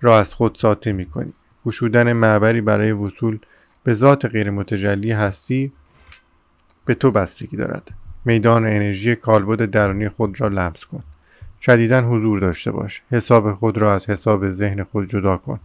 را 0.00 0.18
از 0.18 0.34
خود 0.34 0.56
ساطع 0.60 0.92
می 0.92 1.06
کنی. 1.06 1.32
گشودن 1.66 2.12
معبری 2.12 2.60
برای 2.60 2.92
وصول 2.92 3.38
به 3.84 3.94
ذات 3.94 4.26
غیر 4.26 4.50
متجلی 4.50 5.12
هستی 5.12 5.72
به 6.84 6.94
تو 6.94 7.10
بستگی 7.10 7.56
دارد. 7.56 7.90
میدان 8.24 8.66
انرژی 8.66 9.16
کالبد 9.16 9.64
درونی 9.64 10.08
خود 10.08 10.40
را 10.40 10.48
لمس 10.48 10.84
کن. 10.84 11.02
شدیدا 11.66 12.00
حضور 12.00 12.40
داشته 12.40 12.70
باش. 12.70 13.02
حساب 13.10 13.54
خود 13.54 13.78
را 13.78 13.94
از 13.94 14.10
حساب 14.10 14.50
ذهن 14.50 14.84
خود 14.84 15.08
جدا 15.08 15.36
کن. 15.36 15.60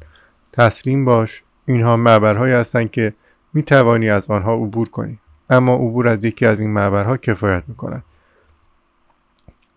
تسلیم 0.54 1.06
باش. 1.06 1.44
اینها 1.66 1.98
معبرهایی 1.98 2.54
هستند 2.54 2.92
که 2.92 3.14
می 3.54 3.64
توانی 3.64 4.10
از 4.10 4.26
آنها 4.28 4.54
عبور 4.54 4.90
کنی. 4.90 5.20
اما 5.50 5.76
عبور 5.76 6.08
از 6.08 6.26
یکی 6.26 6.46
از 6.46 6.60
این 6.60 6.70
معبرها 6.70 7.18
کفایت 7.18 7.64
می 7.68 7.76
کند. 7.76 8.04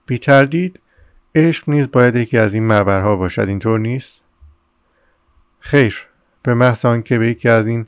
بی 0.06 0.18
تردید 0.18 0.80
عشق 1.34 1.68
نیز 1.68 1.90
باید 1.90 2.16
یکی 2.16 2.38
از 2.38 2.54
این 2.54 2.62
معبرها 2.62 3.16
باشد 3.16 3.48
اینطور 3.48 3.80
نیست؟ 3.80 4.20
خیر 5.60 6.06
به 6.42 6.54
محض 6.54 6.84
آنکه 6.84 7.18
به 7.18 7.26
یکی 7.28 7.48
از 7.48 7.66
این 7.66 7.86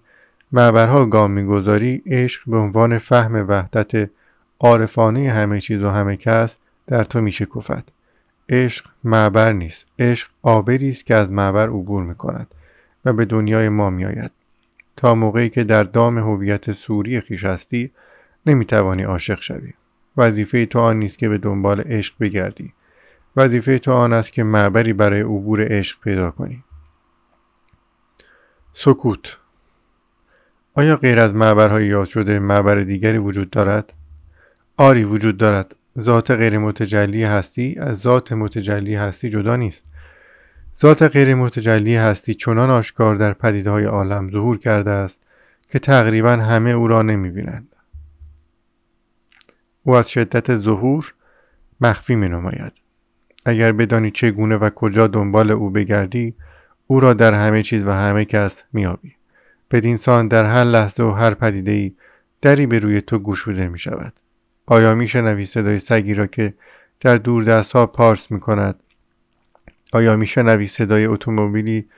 معبرها 0.52 1.06
گام 1.06 1.30
می‌گذاری 1.30 2.02
عشق 2.06 2.42
به 2.46 2.56
عنوان 2.56 2.98
فهم 2.98 3.48
وحدت 3.48 4.10
عارفانه 4.60 5.30
همه 5.30 5.60
چیز 5.60 5.82
و 5.82 5.88
همه 5.88 6.16
کس 6.16 6.54
در 6.86 7.04
تو 7.04 7.20
میشکفد 7.20 7.84
عشق 8.48 8.86
معبر 9.04 9.52
نیست. 9.52 9.86
عشق 9.98 10.28
آبری 10.42 10.90
است 10.90 11.06
که 11.06 11.14
از 11.14 11.32
معبر 11.32 11.68
عبور 11.68 12.02
می 12.02 12.14
کند 12.14 12.54
و 13.04 13.12
به 13.12 13.24
دنیای 13.24 13.68
ما 13.68 13.90
میآید. 13.90 14.30
تا 14.96 15.14
موقعی 15.14 15.48
که 15.48 15.64
در 15.64 15.84
دام 15.84 16.18
هویت 16.18 16.72
سوری 16.72 17.20
خیش 17.20 17.44
هستی 17.44 17.90
نمی‌توانی 18.46 19.02
عاشق 19.02 19.42
شوی. 19.42 19.72
وظیفه 20.16 20.66
تو 20.66 20.78
آن 20.78 20.98
نیست 20.98 21.18
که 21.18 21.28
به 21.28 21.38
دنبال 21.38 21.80
عشق 21.80 22.14
بگردی. 22.20 22.72
وظیفه 23.36 23.78
تو 23.78 23.92
آن 23.92 24.12
است 24.12 24.32
که 24.32 24.42
معبری 24.44 24.92
برای 24.92 25.20
عبور 25.20 25.72
عشق 25.72 26.00
پیدا 26.00 26.30
کنی. 26.30 26.64
سکوت. 28.74 29.38
آیا 30.74 30.96
غیر 30.96 31.20
از 31.20 31.34
معبرهای 31.34 31.86
یاد 31.86 32.08
شده 32.08 32.38
معبر 32.38 32.80
دیگری 32.80 33.18
وجود 33.18 33.50
دارد؟ 33.50 33.92
آری 34.76 35.04
وجود 35.04 35.36
دارد. 35.36 35.74
ذات 36.00 36.30
غیر 36.30 36.58
متجلی 36.58 37.24
هستی 37.24 37.76
از 37.80 37.98
ذات 37.98 38.32
متجلی 38.32 38.94
هستی 38.94 39.30
جدا 39.30 39.56
نیست 39.56 39.82
ذات 40.80 41.02
غیر 41.02 41.34
متجلی 41.34 41.96
هستی 41.96 42.34
چنان 42.34 42.70
آشکار 42.70 43.14
در 43.14 43.32
پدیده 43.32 43.70
های 43.70 43.84
عالم 43.84 44.30
ظهور 44.30 44.58
کرده 44.58 44.90
است 44.90 45.18
که 45.70 45.78
تقریبا 45.78 46.30
همه 46.30 46.70
او 46.70 46.88
را 46.88 47.02
نمی 47.02 47.30
بینند. 47.30 47.68
او 49.82 49.94
از 49.94 50.10
شدت 50.10 50.56
ظهور 50.56 51.14
مخفی 51.80 52.14
می 52.14 52.28
نماید. 52.28 52.72
اگر 53.44 53.72
بدانی 53.72 54.10
چگونه 54.10 54.56
و 54.56 54.70
کجا 54.70 55.06
دنبال 55.06 55.50
او 55.50 55.70
بگردی 55.70 56.34
او 56.86 57.00
را 57.00 57.14
در 57.14 57.34
همه 57.34 57.62
چیز 57.62 57.84
و 57.84 57.90
همه 57.90 58.24
کس 58.24 58.62
میابی 58.72 59.14
بدین 59.70 59.96
سان 59.96 60.28
در 60.28 60.44
هر 60.44 60.64
لحظه 60.64 61.02
و 61.02 61.10
هر 61.10 61.34
پدیده 61.34 61.72
ای 61.72 61.94
دری 62.42 62.66
به 62.66 62.78
روی 62.78 63.00
تو 63.00 63.18
گشوده 63.18 63.68
می 63.68 63.78
شود 63.78 64.12
آیا 64.66 64.94
می 64.94 65.08
شنوی 65.08 65.46
صدای 65.46 65.80
سگی 65.80 66.14
را 66.14 66.26
که 66.26 66.54
در 67.00 67.16
دور 67.16 67.44
دست 67.44 67.72
ها 67.72 67.86
پارس 67.86 68.30
می 68.30 68.40
کند 68.40 68.80
آیا 69.92 70.16
می 70.16 70.26
شنوی 70.26 70.66
صدای 70.66 71.06
اتومبیلی 71.06 71.88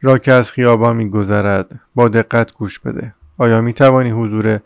را 0.00 0.18
که 0.18 0.32
از 0.32 0.50
خیابان 0.50 0.96
می 0.96 1.10
گذرد 1.10 1.80
با 1.94 2.08
دقت 2.08 2.52
گوش 2.52 2.78
بده. 2.78 3.14
آیا 3.38 3.60
می 3.60 3.72
توانی 3.72 4.10
حضور 4.10 4.60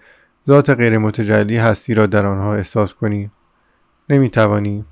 ذات 0.48 0.70
غیر 0.70 0.98
متجلی 0.98 1.56
هستی 1.56 1.94
را 1.94 2.06
در 2.06 2.26
آنها 2.26 2.54
احساس 2.54 2.94
کنی؟ 2.94 3.30
نمی 4.08 4.30
توانی 4.30 4.84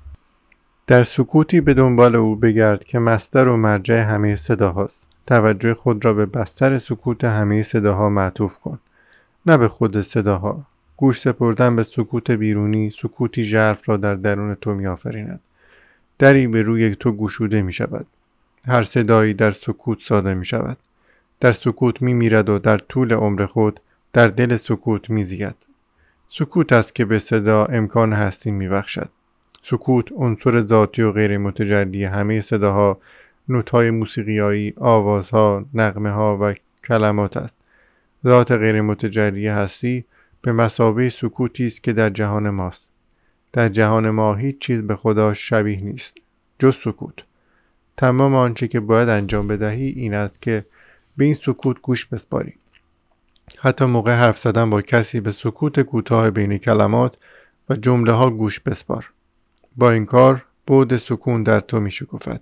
در 0.87 1.03
سکوتی 1.03 1.61
به 1.61 1.73
دنبال 1.73 2.15
او 2.15 2.35
بگرد 2.35 2.83
که 2.83 2.99
مستر 2.99 3.47
و 3.47 3.57
مرجع 3.57 4.01
همه 4.01 4.35
صداهاست. 4.35 5.07
توجه 5.27 5.73
خود 5.73 6.05
را 6.05 6.13
به 6.13 6.25
بستر 6.25 6.79
سکوت 6.79 7.23
همه 7.23 7.63
صداها 7.63 8.09
معطوف 8.09 8.59
کن. 8.59 8.79
نه 9.45 9.57
به 9.57 9.67
خود 9.67 10.01
صداها. 10.01 10.65
گوش 10.97 11.21
سپردن 11.21 11.75
به 11.75 11.83
سکوت 11.83 12.31
بیرونی 12.31 12.89
سکوتی 12.89 13.43
ژرف 13.43 13.89
را 13.89 13.97
در 13.97 14.15
درون 14.15 14.55
تو 14.55 14.73
میآفریند 14.73 15.39
دری 16.19 16.47
به 16.47 16.61
روی 16.61 16.95
تو 16.95 17.11
گشوده 17.11 17.61
می 17.61 17.73
شود 17.73 18.07
هر 18.65 18.83
صدایی 18.83 19.33
در 19.33 19.51
سکوت 19.51 20.01
ساده 20.01 20.33
می 20.33 20.45
شود 20.45 20.77
در 21.39 21.51
سکوت 21.51 22.01
می 22.01 22.13
میرد 22.13 22.49
و 22.49 22.59
در 22.59 22.77
طول 22.77 23.13
عمر 23.13 23.45
خود 23.45 23.79
در 24.13 24.27
دل 24.27 24.57
سکوت 24.57 25.09
می 25.09 25.23
زید. 25.23 25.55
سکوت 26.29 26.73
است 26.73 26.95
که 26.95 27.05
به 27.05 27.19
صدا 27.19 27.65
امکان 27.65 28.13
هستی 28.13 28.51
می 28.51 28.67
بخشد. 28.67 29.09
سکوت 29.63 30.11
عنصر 30.11 30.61
ذاتی 30.61 31.01
و 31.01 31.11
غیر 31.11 31.37
متجلی 31.37 32.03
همه 32.03 32.41
صداها 32.41 32.97
نوتهای 33.49 33.91
موسیقیایی 33.91 34.73
آوازها 34.77 35.65
نقمه 35.73 36.11
ها 36.11 36.37
و 36.41 36.53
کلمات 36.83 37.37
است 37.37 37.55
ذات 38.25 38.51
غیر 38.51 38.81
متجلی 38.81 39.47
هستی 39.47 40.05
به 40.47 40.53
مسابه 40.53 41.09
سکوتی 41.09 41.67
است 41.67 41.83
که 41.83 41.93
در 41.93 42.09
جهان 42.09 42.49
ماست 42.49 42.89
در 43.53 43.69
جهان 43.69 44.09
ما 44.09 44.35
هیچ 44.35 44.59
چیز 44.59 44.81
به 44.81 44.95
خدا 44.95 45.33
شبیه 45.33 45.81
نیست 45.81 46.17
جز 46.59 46.75
سکوت 46.83 47.13
تمام 47.97 48.35
آنچه 48.35 48.67
که 48.67 48.79
باید 48.79 49.09
انجام 49.09 49.47
بدهی 49.47 49.87
این 49.87 50.13
است 50.13 50.41
که 50.41 50.65
به 51.17 51.25
این 51.25 51.33
سکوت 51.33 51.81
گوش 51.81 52.05
بسپاری 52.05 52.53
حتی 53.57 53.85
موقع 53.85 54.15
حرف 54.15 54.39
زدن 54.39 54.69
با 54.69 54.81
کسی 54.81 55.19
به 55.19 55.31
سکوت 55.31 55.81
کوتاه 55.81 56.29
بین 56.29 56.57
کلمات 56.57 57.15
و 57.69 57.75
جمله 57.75 58.11
ها 58.11 58.29
گوش 58.29 58.59
بسپار 58.59 59.11
با 59.77 59.91
این 59.91 60.05
کار 60.05 60.45
بود 60.67 60.97
سکون 60.97 61.43
در 61.43 61.59
تو 61.59 61.79
می 61.79 61.91
شکفت. 61.91 62.41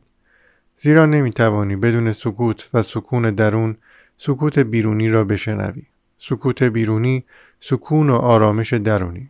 زیرا 0.81 1.05
نمی 1.05 1.31
توانی 1.31 1.75
بدون 1.75 2.13
سکوت 2.13 2.69
و 2.73 2.83
سکون 2.83 3.31
درون 3.31 3.77
سکوت 4.17 4.59
بیرونی 4.59 5.09
را 5.09 5.23
بشنوی. 5.23 5.83
سکوت 6.17 6.63
بیرونی 6.63 7.25
سکون 7.69 8.09
و 8.09 8.13
آرامش 8.13 8.73
درونی. 8.73 9.29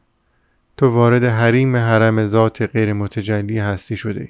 تو 0.78 0.90
وارد 0.90 1.24
حریم 1.24 1.76
حرم 1.76 2.28
ذات 2.28 2.62
غیر 2.62 2.94
متجلی 2.94 3.60
هستی 3.60 3.98
شده 3.98 4.30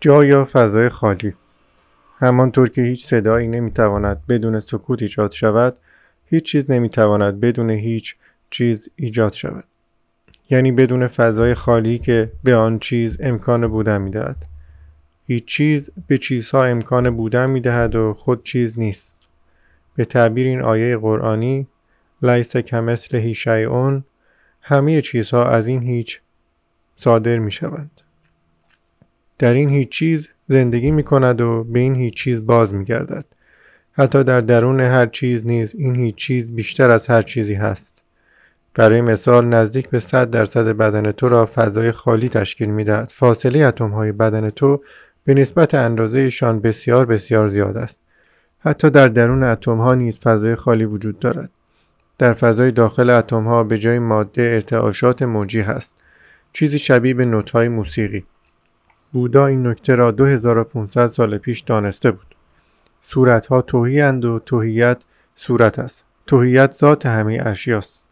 جا 0.00 0.24
یا 0.24 0.48
فضای 0.52 0.88
خالی. 0.88 1.34
همانطور 2.18 2.68
که 2.68 2.82
هیچ 2.82 3.06
صدایی 3.06 3.48
نمی‌تواند 3.48 4.26
بدون 4.28 4.60
سکوت 4.60 5.02
ایجاد 5.02 5.32
شود 5.32 5.76
هیچ 6.26 6.44
چیز 6.44 6.70
نمی‌تواند 6.70 7.40
بدون 7.40 7.70
هیچ 7.70 8.16
چیز 8.50 8.88
ایجاد 8.96 9.32
شود. 9.32 9.64
یعنی 10.50 10.72
بدون 10.72 11.08
فضای 11.08 11.54
خالی 11.54 11.98
که 11.98 12.32
به 12.44 12.56
آن 12.56 12.78
چیز 12.78 13.16
امکان 13.20 13.68
بودن 13.68 14.02
می‌دهد. 14.02 14.46
هیچ 15.26 15.44
چیز 15.44 15.90
به 16.06 16.18
چیزها 16.18 16.64
امکان 16.64 17.16
بودن 17.16 17.50
می‌دهد 17.50 17.94
و 17.94 18.14
خود 18.14 18.42
چیز 18.42 18.78
نیست. 18.78 19.16
به 19.94 20.04
تعبیر 20.04 20.46
این 20.46 20.62
آیه 20.62 20.96
قرآنی 20.96 21.68
لیس 22.22 22.56
کمثل 22.56 23.16
هیشیعون 23.16 24.04
همه 24.60 25.02
چیزها 25.02 25.48
از 25.48 25.68
این 25.68 25.82
هیچ 25.82 26.20
صادر 26.96 27.38
می 27.38 27.52
شوند. 27.52 27.90
در 29.38 29.52
این 29.52 29.68
هیچ 29.68 29.88
چیز 29.88 30.28
زندگی 30.48 30.90
می 30.90 31.02
کند 31.02 31.40
و 31.40 31.64
به 31.64 31.78
این 31.78 31.94
هیچ 31.94 32.14
چیز 32.14 32.46
باز 32.46 32.74
می 32.74 32.84
گردد. 32.84 33.24
حتی 33.92 34.24
در 34.24 34.40
درون 34.40 34.80
هر 34.80 35.06
چیز 35.06 35.46
نیز 35.46 35.74
این 35.74 35.96
هیچ 35.96 36.14
چیز 36.14 36.52
بیشتر 36.52 36.90
از 36.90 37.06
هر 37.06 37.22
چیزی 37.22 37.54
هست. 37.54 38.02
برای 38.74 39.00
مثال 39.00 39.44
نزدیک 39.44 39.88
به 39.88 40.00
100 40.00 40.30
درصد 40.30 40.68
بدن 40.68 41.12
تو 41.12 41.28
را 41.28 41.50
فضای 41.54 41.92
خالی 41.92 42.28
تشکیل 42.28 42.70
می 42.70 42.84
دهد. 42.84 43.12
فاصله 43.14 43.58
اتم 43.58 43.90
های 43.90 44.12
بدن 44.12 44.50
تو 44.50 44.82
به 45.24 45.34
نسبت 45.34 45.74
اندازهشان 45.74 46.60
بسیار 46.60 47.06
بسیار 47.06 47.48
زیاد 47.48 47.76
است. 47.76 47.98
حتی 48.58 48.90
در 48.90 49.08
درون 49.08 49.42
اتم 49.42 49.76
ها 49.76 49.94
نیز 49.94 50.18
فضای 50.18 50.54
خالی 50.54 50.84
وجود 50.84 51.18
دارد. 51.18 51.50
در 52.18 52.32
فضای 52.32 52.70
داخل 52.70 53.10
اتم 53.10 53.44
ها 53.44 53.64
به 53.64 53.78
جای 53.78 53.98
ماده 53.98 54.42
ارتعاشات 54.42 55.22
موجی 55.22 55.60
هست. 55.60 55.92
چیزی 56.52 56.78
شبیه 56.78 57.14
به 57.14 57.24
نوت 57.24 57.50
های 57.50 57.68
موسیقی. 57.68 58.24
بودا 59.12 59.46
این 59.46 59.66
نکته 59.66 59.94
را 59.94 60.10
2500 60.10 61.06
سال 61.06 61.38
پیش 61.38 61.60
دانسته 61.60 62.10
بود. 62.10 62.34
صورت 63.02 63.46
ها 63.46 63.62
توهی 63.62 64.00
و 64.02 64.38
توهیت 64.38 64.98
صورت 65.34 65.78
است. 65.78 66.04
توهیت 66.26 66.72
ذات 66.72 67.06
همه 67.06 67.42
اشیاست. 67.46 68.04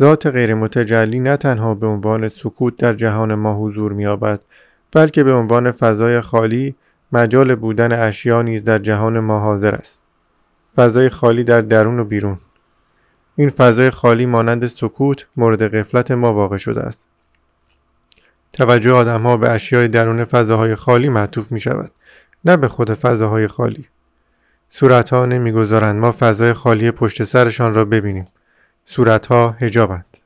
ذات 0.00 0.26
غیر 0.26 0.54
متجلی 0.54 1.20
نه 1.20 1.36
تنها 1.36 1.74
به 1.74 1.86
عنوان 1.86 2.28
سکوت 2.28 2.76
در 2.76 2.94
جهان 2.94 3.34
ما 3.34 3.54
حضور 3.54 3.92
می‌یابد 3.92 4.40
بلکه 4.92 5.24
به 5.24 5.32
عنوان 5.32 5.70
فضای 5.70 6.20
خالی 6.20 6.74
مجال 7.12 7.54
بودن 7.54 7.92
اشیا 7.92 8.42
نیز 8.42 8.64
در 8.64 8.78
جهان 8.78 9.20
ما 9.20 9.40
حاضر 9.40 9.74
است 9.74 9.98
فضای 10.76 11.08
خالی 11.08 11.44
در 11.44 11.60
درون 11.60 11.98
و 11.98 12.04
بیرون 12.04 12.38
این 13.38 13.50
فضای 13.50 13.90
خالی 13.90 14.26
مانند 14.26 14.66
سکوت 14.66 15.26
مورد 15.36 15.76
غفلت 15.76 16.10
ما 16.10 16.34
واقع 16.34 16.56
شده 16.56 16.80
است. 16.80 17.02
توجه 18.52 18.92
آدم 18.92 19.22
ها 19.22 19.36
به 19.36 19.50
اشیای 19.50 19.88
درون 19.88 20.24
فضاهای 20.24 20.74
خالی 20.74 21.08
معطوف 21.08 21.52
می 21.52 21.60
شود 21.60 21.90
نه 22.44 22.56
به 22.56 22.68
خود 22.68 22.94
فضاهای 22.94 23.46
خالی. 23.46 23.86
صورت 24.70 25.10
ها 25.10 25.26
نمی‌گذارند 25.26 26.00
ما 26.00 26.14
فضای 26.18 26.52
خالی 26.52 26.90
پشت 26.90 27.24
سرشان 27.24 27.74
را 27.74 27.84
ببینیم. 27.84 28.24
صورتها 28.84 29.50
هجابند 29.50 30.16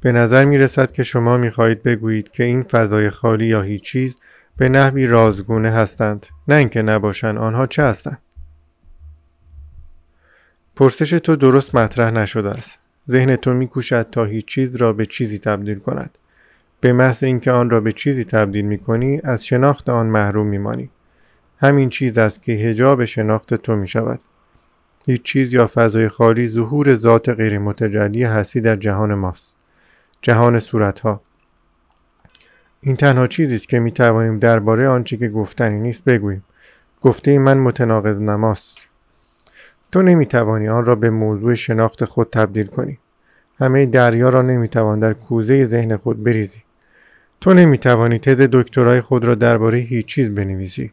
به 0.00 0.12
نظر 0.12 0.44
می 0.44 0.58
رسد 0.58 0.92
که 0.92 1.02
شما 1.02 1.36
می 1.36 1.50
خواهید 1.50 1.82
بگویید 1.82 2.30
که 2.30 2.44
این 2.44 2.62
فضای 2.62 3.10
خالی 3.10 3.46
یا 3.46 3.62
هیچ 3.62 3.82
چیز 3.82 4.16
به 4.56 4.68
نحوی 4.68 5.06
رازگونه 5.06 5.70
هستند 5.70 6.26
نه 6.48 6.54
اینکه 6.54 6.82
نباشند 6.82 7.38
آنها 7.38 7.66
چه 7.66 7.82
هستند. 7.82 8.18
پرسش 10.76 11.10
تو 11.10 11.36
درست 11.36 11.74
مطرح 11.74 12.10
نشده 12.10 12.50
است. 12.50 12.78
ذهن 13.10 13.36
تو 13.36 13.54
میکوشد 13.54 14.10
تا 14.10 14.24
هیچ 14.24 14.46
چیز 14.46 14.76
را 14.76 14.92
به 14.92 15.06
چیزی 15.06 15.38
تبدیل 15.38 15.78
کند. 15.78 16.18
به 16.80 16.92
محض 16.92 17.24
اینکه 17.24 17.50
آن 17.50 17.70
را 17.70 17.80
به 17.80 17.92
چیزی 17.92 18.24
تبدیل 18.24 18.64
می 18.64 18.78
کنی 18.78 19.20
از 19.24 19.46
شناخت 19.46 19.88
آن 19.88 20.06
محروم 20.06 20.46
میمانی. 20.46 20.90
همین 21.58 21.88
چیز 21.88 22.18
است 22.18 22.42
که 22.42 22.52
هجاب 22.52 23.04
شناخت 23.04 23.54
تو 23.54 23.76
می 23.76 23.88
شود 23.88 24.20
هیچ 25.06 25.22
چیز 25.22 25.52
یا 25.52 25.70
فضای 25.74 26.08
خالی 26.08 26.48
ظهور 26.48 26.94
ذات 26.94 27.28
غیر 27.28 27.58
متجلی 27.58 28.24
هستی 28.24 28.60
در 28.60 28.76
جهان 28.76 29.14
ماست. 29.14 29.54
جهان 30.22 30.60
صورتها. 30.60 31.20
این 32.80 32.96
تنها 32.96 33.26
چیزی 33.26 33.56
است 33.56 33.68
که 33.68 33.78
می 33.78 33.92
توانیم 33.92 34.38
درباره 34.38 34.88
آنچه 34.88 35.16
که 35.16 35.28
گفتنی 35.28 35.80
نیست 35.80 36.04
بگوییم. 36.04 36.44
گفته 37.00 37.38
من 37.38 37.58
متناقض 37.58 38.20
نماست. 38.20 38.85
تو 39.92 40.02
نمی 40.02 40.26
توانی 40.26 40.68
آن 40.68 40.84
را 40.84 40.94
به 40.94 41.10
موضوع 41.10 41.54
شناخت 41.54 42.04
خود 42.04 42.28
تبدیل 42.30 42.66
کنی 42.66 42.98
همه 43.58 43.86
دریا 43.86 44.28
را 44.28 44.42
نمی 44.42 44.68
توان 44.68 44.98
در 44.98 45.12
کوزه 45.12 45.64
ذهن 45.64 45.96
خود 45.96 46.24
بریزی 46.24 46.62
تو 47.40 47.54
نمی 47.54 47.78
توانی 47.78 48.18
تز 48.18 48.40
دکترای 48.52 49.00
خود 49.00 49.24
را 49.24 49.34
درباره 49.34 49.78
هیچ 49.78 50.06
چیز 50.06 50.30
بنویسی 50.30 50.92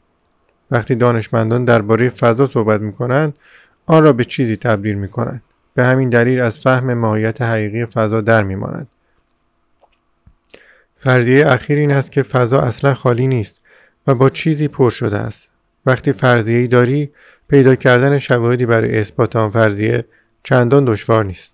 وقتی 0.71 0.95
دانشمندان 0.95 1.65
درباره 1.65 2.09
فضا 2.09 2.47
صحبت 2.47 2.81
می 2.81 2.93
کنند 2.93 3.33
آن 3.85 4.03
را 4.03 4.13
به 4.13 4.25
چیزی 4.25 4.55
تبدیل 4.55 4.95
می 4.95 5.07
کنند. 5.07 5.41
به 5.73 5.83
همین 5.83 6.09
دلیل 6.09 6.41
از 6.41 6.59
فهم 6.59 6.93
ماهیت 6.93 7.41
حقیقی 7.41 7.85
فضا 7.85 8.21
در 8.21 8.43
می 8.43 8.55
ماند. 8.55 8.87
فرضیه 10.99 11.47
اخیر 11.47 11.77
این 11.77 11.91
است 11.91 12.11
که 12.11 12.23
فضا 12.23 12.61
اصلا 12.61 12.93
خالی 12.93 13.27
نیست 13.27 13.55
و 14.07 14.15
با 14.15 14.29
چیزی 14.29 14.67
پر 14.67 14.89
شده 14.89 15.17
است. 15.17 15.49
وقتی 15.85 16.13
فرضیه 16.13 16.67
داری 16.67 17.11
پیدا 17.47 17.75
کردن 17.75 18.19
شواهدی 18.19 18.65
برای 18.65 18.99
اثبات 18.99 19.35
آن 19.35 19.49
فرضیه 19.49 20.05
چندان 20.43 20.85
دشوار 20.85 21.25
نیست. 21.25 21.53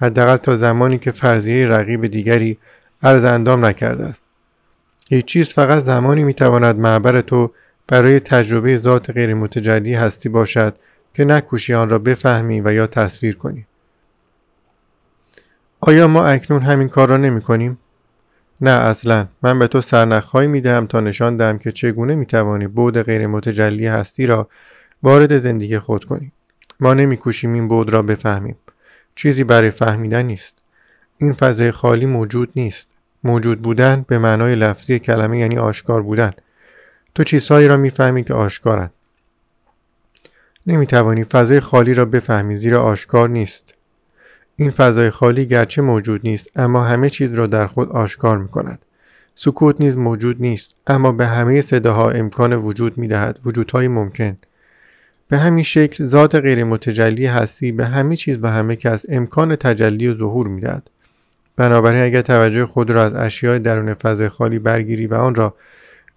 حداقل 0.00 0.36
تا 0.36 0.56
زمانی 0.56 0.98
که 0.98 1.10
فرضیه 1.10 1.66
رقیب 1.66 2.06
دیگری 2.06 2.58
ارز 3.02 3.24
اندام 3.24 3.64
نکرده 3.64 4.04
است. 4.04 4.22
هیچ 5.10 5.24
چیز 5.24 5.48
فقط 5.48 5.82
زمانی 5.82 6.24
می‌تواند 6.24 6.76
معبر 6.76 7.20
تو 7.20 7.50
برای 7.88 8.20
تجربه 8.20 8.78
ذات 8.78 9.10
غیر 9.10 9.34
متجلی 9.34 9.94
هستی 9.94 10.28
باشد 10.28 10.74
که 11.14 11.24
نکوشی 11.24 11.74
آن 11.74 11.88
را 11.88 11.98
بفهمی 11.98 12.60
و 12.60 12.72
یا 12.72 12.86
تصویر 12.86 13.36
کنی 13.36 13.66
آیا 15.80 16.08
ما 16.08 16.26
اکنون 16.26 16.62
همین 16.62 16.88
کار 16.88 17.08
را 17.08 17.16
نمی 17.16 17.40
کنیم؟ 17.40 17.78
نه 18.60 18.70
اصلا 18.70 19.26
من 19.42 19.58
به 19.58 19.66
تو 19.66 19.80
سرنخهایی 19.80 20.48
می 20.48 20.60
دهم 20.60 20.86
تا 20.86 21.00
نشان 21.00 21.36
دهم 21.36 21.58
که 21.58 21.72
چگونه 21.72 22.14
می 22.14 22.26
توانی 22.26 22.66
بود 22.66 23.02
غیر 23.02 23.26
متجلی 23.26 23.86
هستی 23.86 24.26
را 24.26 24.48
وارد 25.02 25.38
زندگی 25.38 25.78
خود 25.78 26.04
کنی 26.04 26.32
ما 26.80 26.94
نمی 26.94 27.16
کوشیم 27.16 27.52
این 27.52 27.68
بود 27.68 27.92
را 27.92 28.02
بفهمیم. 28.02 28.56
چیزی 29.14 29.44
برای 29.44 29.70
فهمیدن 29.70 30.22
نیست. 30.22 30.54
این 31.18 31.32
فضای 31.32 31.70
خالی 31.70 32.06
موجود 32.06 32.52
نیست. 32.56 32.86
موجود 33.24 33.62
بودن 33.62 34.04
به 34.08 34.18
معنای 34.18 34.54
لفظی 34.54 34.98
کلمه 34.98 35.38
یعنی 35.38 35.58
آشکار 35.58 36.02
بودن. 36.02 36.32
تو 37.14 37.24
چیزهایی 37.24 37.68
را 37.68 37.76
می‌فهمی 37.76 38.24
که 38.24 38.34
آشکارند 38.34 38.92
نمی 40.66 40.86
توانی 40.86 41.24
فضای 41.24 41.60
خالی 41.60 41.94
را 41.94 42.04
بفهمی 42.04 42.56
زیرا 42.56 42.82
آشکار 42.82 43.28
نیست. 43.28 43.74
این 44.56 44.70
فضای 44.70 45.10
خالی 45.10 45.46
گرچه 45.46 45.82
موجود 45.82 46.20
نیست 46.24 46.50
اما 46.56 46.82
همه 46.82 47.10
چیز 47.10 47.34
را 47.34 47.46
در 47.46 47.66
خود 47.66 47.88
آشکار 47.90 48.38
می 48.38 48.48
کند. 48.48 48.84
سکوت 49.34 49.80
نیز 49.80 49.96
موجود 49.96 50.40
نیست 50.40 50.74
اما 50.86 51.12
به 51.12 51.26
همه 51.26 51.60
صداها 51.60 52.10
امکان 52.10 52.52
وجود 52.52 52.98
می 52.98 53.08
دهد 53.08 53.40
وجودهای 53.44 53.88
ممکن. 53.88 54.36
به 55.32 55.38
همین 55.38 55.64
شکل 55.64 56.04
ذات 56.04 56.34
غیر 56.34 56.64
متجلی 56.64 57.26
هستی 57.26 57.72
به 57.72 57.86
همه 57.86 58.16
چیز 58.16 58.38
و 58.42 58.50
همه 58.50 58.76
کس 58.76 59.04
امکان 59.08 59.56
تجلی 59.56 60.08
و 60.08 60.18
ظهور 60.18 60.48
می 60.48 60.60
دهد. 60.60 60.90
بنابراین 61.56 62.02
اگر 62.02 62.22
توجه 62.22 62.66
خود 62.66 62.90
را 62.90 63.02
از 63.02 63.14
اشیاء 63.14 63.58
درون 63.58 63.94
فضای 63.94 64.28
خالی 64.28 64.58
برگیری 64.58 65.06
و 65.06 65.14
آن 65.14 65.34
را 65.34 65.54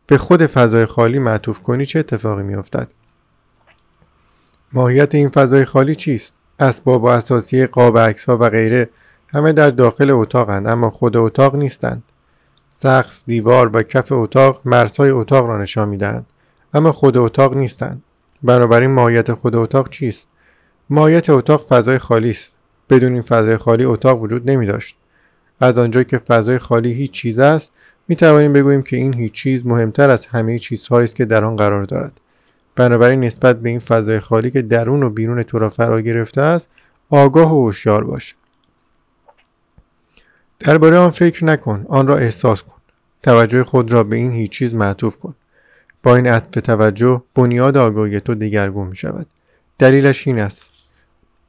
به 0.08 0.18
خود 0.18 0.46
فضای 0.46 0.86
خالی 0.86 1.20
معطوف 1.20 1.60
کنی 1.60 1.86
چه 1.86 2.00
اتفاقی 2.00 2.44
می 2.44 2.56
افتد؟ 2.56 2.88
ماهیت 4.74 5.16
این 5.16 5.30
فضای 5.30 5.66
خالی 5.66 5.96
چیست 5.96 6.34
اسباب 6.60 7.04
و 7.04 7.08
اساسی 7.08 7.66
قاب 7.66 7.98
ها 7.98 8.38
و 8.38 8.50
غیره 8.50 8.90
همه 9.28 9.54
در 9.54 9.70
داخل 9.70 10.10
اتاقند 10.10 10.68
اما 10.68 10.90
خود 10.90 11.18
اتاق 11.18 11.56
نیستند 11.56 12.04
سقف 12.74 13.22
دیوار 13.28 13.70
و 13.74 13.84
کف 13.84 14.12
اتاق 14.12 14.62
مرزهای 14.66 15.10
اتاق 15.10 15.46
را 15.46 15.62
نشان 15.62 15.90
می‌دهند 15.90 16.26
اما 16.74 16.92
خود 16.92 17.18
اتاق 17.18 17.58
نیستند 17.58 18.02
بنابراین 18.46 18.90
ماهیت 18.90 19.34
خود 19.34 19.56
اتاق 19.56 19.90
چیست؟ 19.90 20.28
ماهیت 20.90 21.30
اتاق 21.30 21.66
فضای 21.68 21.98
خالی 21.98 22.32
است. 22.32 22.50
بدون 22.90 23.14
این 23.14 23.22
فضای 23.22 23.58
خالی 23.58 23.86
اتاق 23.86 24.22
وجود 24.22 24.52
نمی 24.52 24.66
داشت. 24.66 24.98
از 25.60 25.78
آنجا 25.78 26.04
که 26.04 26.18
فضای 26.18 26.58
خالی 26.58 26.94
هیچ 26.94 27.12
چیز 27.12 27.40
است 27.40 27.72
می 28.08 28.16
توانیم 28.16 28.54
بگوییم 28.54 28.82
که 28.82 28.98
این 28.98 29.14
هیچ 29.14 29.32
چیز 29.32 29.66
مهمتر 29.66 30.10
از 30.10 30.26
همه 30.26 30.60
چیزهایی 30.60 31.06
است 31.06 31.16
که 31.16 31.26
در 31.26 31.44
آن 31.44 31.56
قرار 31.56 31.84
دارد. 31.84 32.20
بنابراین 32.76 33.24
نسبت 33.24 33.60
به 33.60 33.70
این 33.70 33.80
فضای 33.80 34.20
خالی 34.20 34.52
که 34.52 34.62
درون 34.62 35.04
و 35.04 35.10
بیرون 35.10 35.44
تو 35.44 35.60
را 35.60 35.70
فرا 35.70 36.02
گرفته 36.02 36.42
است 36.42 36.70
آگاه 37.10 37.54
و 37.54 37.66
هوشیار 37.66 38.04
باش. 38.04 38.36
درباره 40.60 40.98
آن 40.98 41.12
فکر 41.12 41.46
نکن 41.46 41.86
آن 41.90 42.08
را 42.08 42.18
احساس 42.18 42.62
کن. 42.62 42.76
توجه 43.24 43.64
خود 43.64 43.92
را 43.92 44.04
به 44.04 44.16
این 44.16 44.32
هیچ 44.32 44.52
چیز 44.52 44.74
معطوف 44.74 45.18
کن. 45.18 45.36
با 46.06 46.16
این 46.16 46.28
عطف 46.28 46.62
توجه 46.62 47.24
بنیاد 47.36 47.78
آگاهی 47.78 48.20
تو 48.20 48.36
دیگرگون 48.36 48.88
می 48.88 48.96
شود 48.96 49.28
دلیلش 49.80 50.28
این 50.28 50.40
است 50.40 50.70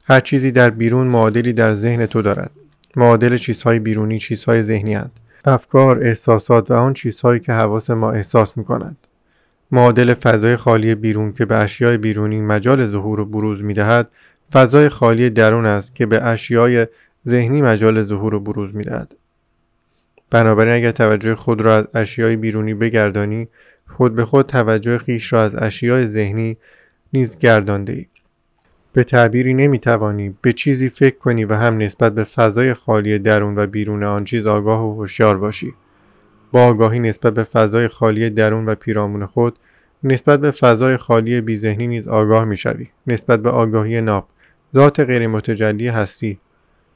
هر 0.03 0.19
چیزی 0.19 0.51
در 0.51 0.69
بیرون 0.69 1.07
معادلی 1.07 1.53
در 1.53 1.73
ذهن 1.73 2.05
تو 2.05 2.21
دارد 2.21 2.51
معادل 2.95 3.37
چیزهای 3.37 3.79
بیرونی 3.79 4.19
چیزهای 4.19 4.63
ذهنی 4.63 4.93
هند. 4.93 5.11
افکار 5.45 6.03
احساسات 6.03 6.71
و 6.71 6.73
آن 6.73 6.93
چیزهایی 6.93 7.39
که 7.39 7.51
حواس 7.51 7.89
ما 7.89 8.11
احساس 8.11 8.57
می 8.57 8.63
کنند 8.63 8.97
معادل 9.71 10.13
فضای 10.13 10.55
خالی 10.55 10.95
بیرون 10.95 11.33
که 11.33 11.45
به 11.45 11.55
اشیای 11.55 11.97
بیرونی 11.97 12.41
مجال 12.41 12.87
ظهور 12.87 13.19
و 13.19 13.25
بروز 13.25 13.63
می 13.63 13.73
دهد 13.73 14.09
فضای 14.53 14.89
خالی 14.89 15.29
درون 15.29 15.65
است 15.65 15.95
که 15.95 16.05
به 16.05 16.23
اشیای 16.23 16.87
ذهنی 17.27 17.61
مجال 17.61 18.03
ظهور 18.03 18.35
و 18.35 18.39
بروز 18.39 18.75
می 18.75 18.83
دهد. 18.83 19.15
بنابراین 20.29 20.73
اگر 20.73 20.91
توجه 20.91 21.35
خود 21.35 21.61
را 21.61 21.75
از 21.75 21.87
اشیای 21.93 22.35
بیرونی 22.35 22.73
بگردانی 22.73 23.47
خود 23.87 24.15
به 24.15 24.25
خود 24.25 24.45
توجه 24.45 24.97
خیش 24.97 25.33
را 25.33 25.41
از 25.41 25.55
اشیاء 25.55 26.05
ذهنی 26.05 26.57
نیز 27.13 27.37
گردانده 27.37 27.93
ای. 27.93 28.05
به 28.93 29.03
تعبیری 29.03 29.53
نمی‌توانی 29.53 30.35
به 30.41 30.53
چیزی 30.53 30.89
فکر 30.89 31.17
کنی 31.17 31.45
و 31.45 31.53
هم 31.53 31.77
نسبت 31.77 32.15
به 32.15 32.23
فضای 32.23 32.73
خالی 32.73 33.19
درون 33.19 33.57
و 33.57 33.67
بیرون 33.67 34.03
آن 34.03 34.23
چیز 34.23 34.47
آگاه 34.47 34.83
و 34.83 34.95
هوشیار 35.01 35.37
باشی 35.37 35.73
با 36.51 36.61
آگاهی 36.61 36.99
نسبت 36.99 37.33
به 37.33 37.43
فضای 37.43 37.87
خالی 37.87 38.29
درون 38.29 38.65
و 38.65 38.75
پیرامون 38.75 39.25
خود 39.25 39.59
نسبت 40.03 40.39
به 40.39 40.51
فضای 40.51 40.97
خالی 40.97 41.41
بیذهنی 41.41 41.87
نیز 41.87 42.07
آگاه 42.07 42.45
می‌شوی 42.45 42.87
نسبت 43.07 43.41
به 43.41 43.49
آگاهی 43.49 44.01
ناب 44.01 44.27
ذات 44.75 44.99
غیر 44.99 45.27
متجلی 45.27 45.87
هستی 45.87 46.39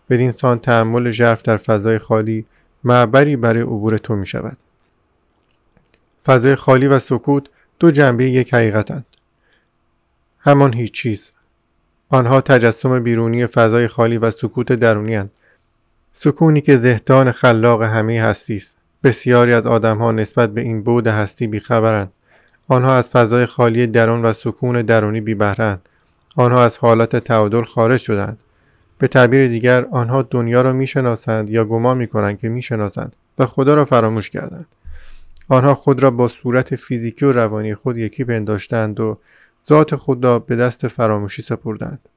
بدین 0.10 0.32
سان 0.32 0.60
تحمل 0.60 1.10
ژرف 1.10 1.42
در 1.42 1.58
فضای 1.58 1.98
خالی 1.98 2.46
معبری 2.84 3.36
برای 3.36 3.62
عبور 3.62 3.98
تو 3.98 4.16
می 4.16 4.26
شود. 4.26 4.58
فضای 6.26 6.56
خالی 6.56 6.88
و 6.88 7.00
سکوت 7.00 7.48
دو 7.80 7.92
جنبه 7.92 8.30
یک 8.30 8.54
حقیقتند. 8.54 9.06
همان 10.40 10.74
هیچ 10.74 10.94
چیز. 10.94 11.32
آنها 12.10 12.42
تجسم 12.42 13.04
بیرونی 13.04 13.48
فضای 13.48 13.88
خالی 13.88 14.18
و 14.18 14.32
سکوت 14.32 14.72
درونی 14.72 15.16
هند. 15.16 15.32
سکونی 16.14 16.62
که 16.62 16.78
زهدان 16.78 17.32
خلاق 17.32 17.84
همه 17.84 18.22
هستی 18.22 18.56
است. 18.56 18.76
بسیاری 19.04 19.54
از 19.54 19.66
آدمها 19.66 20.12
نسبت 20.12 20.50
به 20.50 20.62
این 20.62 20.84
بود 20.84 21.08
هستی 21.08 21.48
بیخبرند. 21.48 22.12
آنها 22.68 22.96
از 22.96 23.10
فضای 23.10 23.46
خالی 23.46 23.88
درون 23.88 24.26
و 24.26 24.34
سکون 24.34 24.82
درونی 24.82 25.22
بیبهرند. 25.22 25.82
آنها 26.36 26.64
از 26.64 26.78
حالت 26.78 27.16
تعادل 27.16 27.64
خارج 27.64 28.00
شدند. 28.00 28.38
به 28.98 29.08
تعبیر 29.08 29.48
دیگر 29.48 29.86
آنها 29.92 30.22
دنیا 30.22 30.62
را 30.62 30.74
می‌شناسند 30.74 31.50
یا 31.50 31.66
گمان 31.66 31.98
می‌کنند 31.98 32.40
که 32.40 32.50
می‌شناسند 32.50 33.16
و 33.40 33.46
خدا 33.46 33.76
را 33.76 33.86
فراموش 33.86 34.30
کردند 34.30 34.66
آنها 35.52 35.76
خود 35.76 36.04
را 36.04 36.12
با 36.12 36.28
صورت 36.28 36.76
فیزیکی 36.76 37.26
و 37.26 37.32
روانی 37.32 37.76
خود 37.76 37.98
یکی 37.98 38.24
پنداشتند 38.24 39.00
و 39.00 39.18
ذات 39.70 39.96
خود 39.96 40.24
را 40.24 40.40
به 40.40 40.56
دست 40.56 40.88
فراموشی 40.88 41.42
سپردند. 41.42 42.10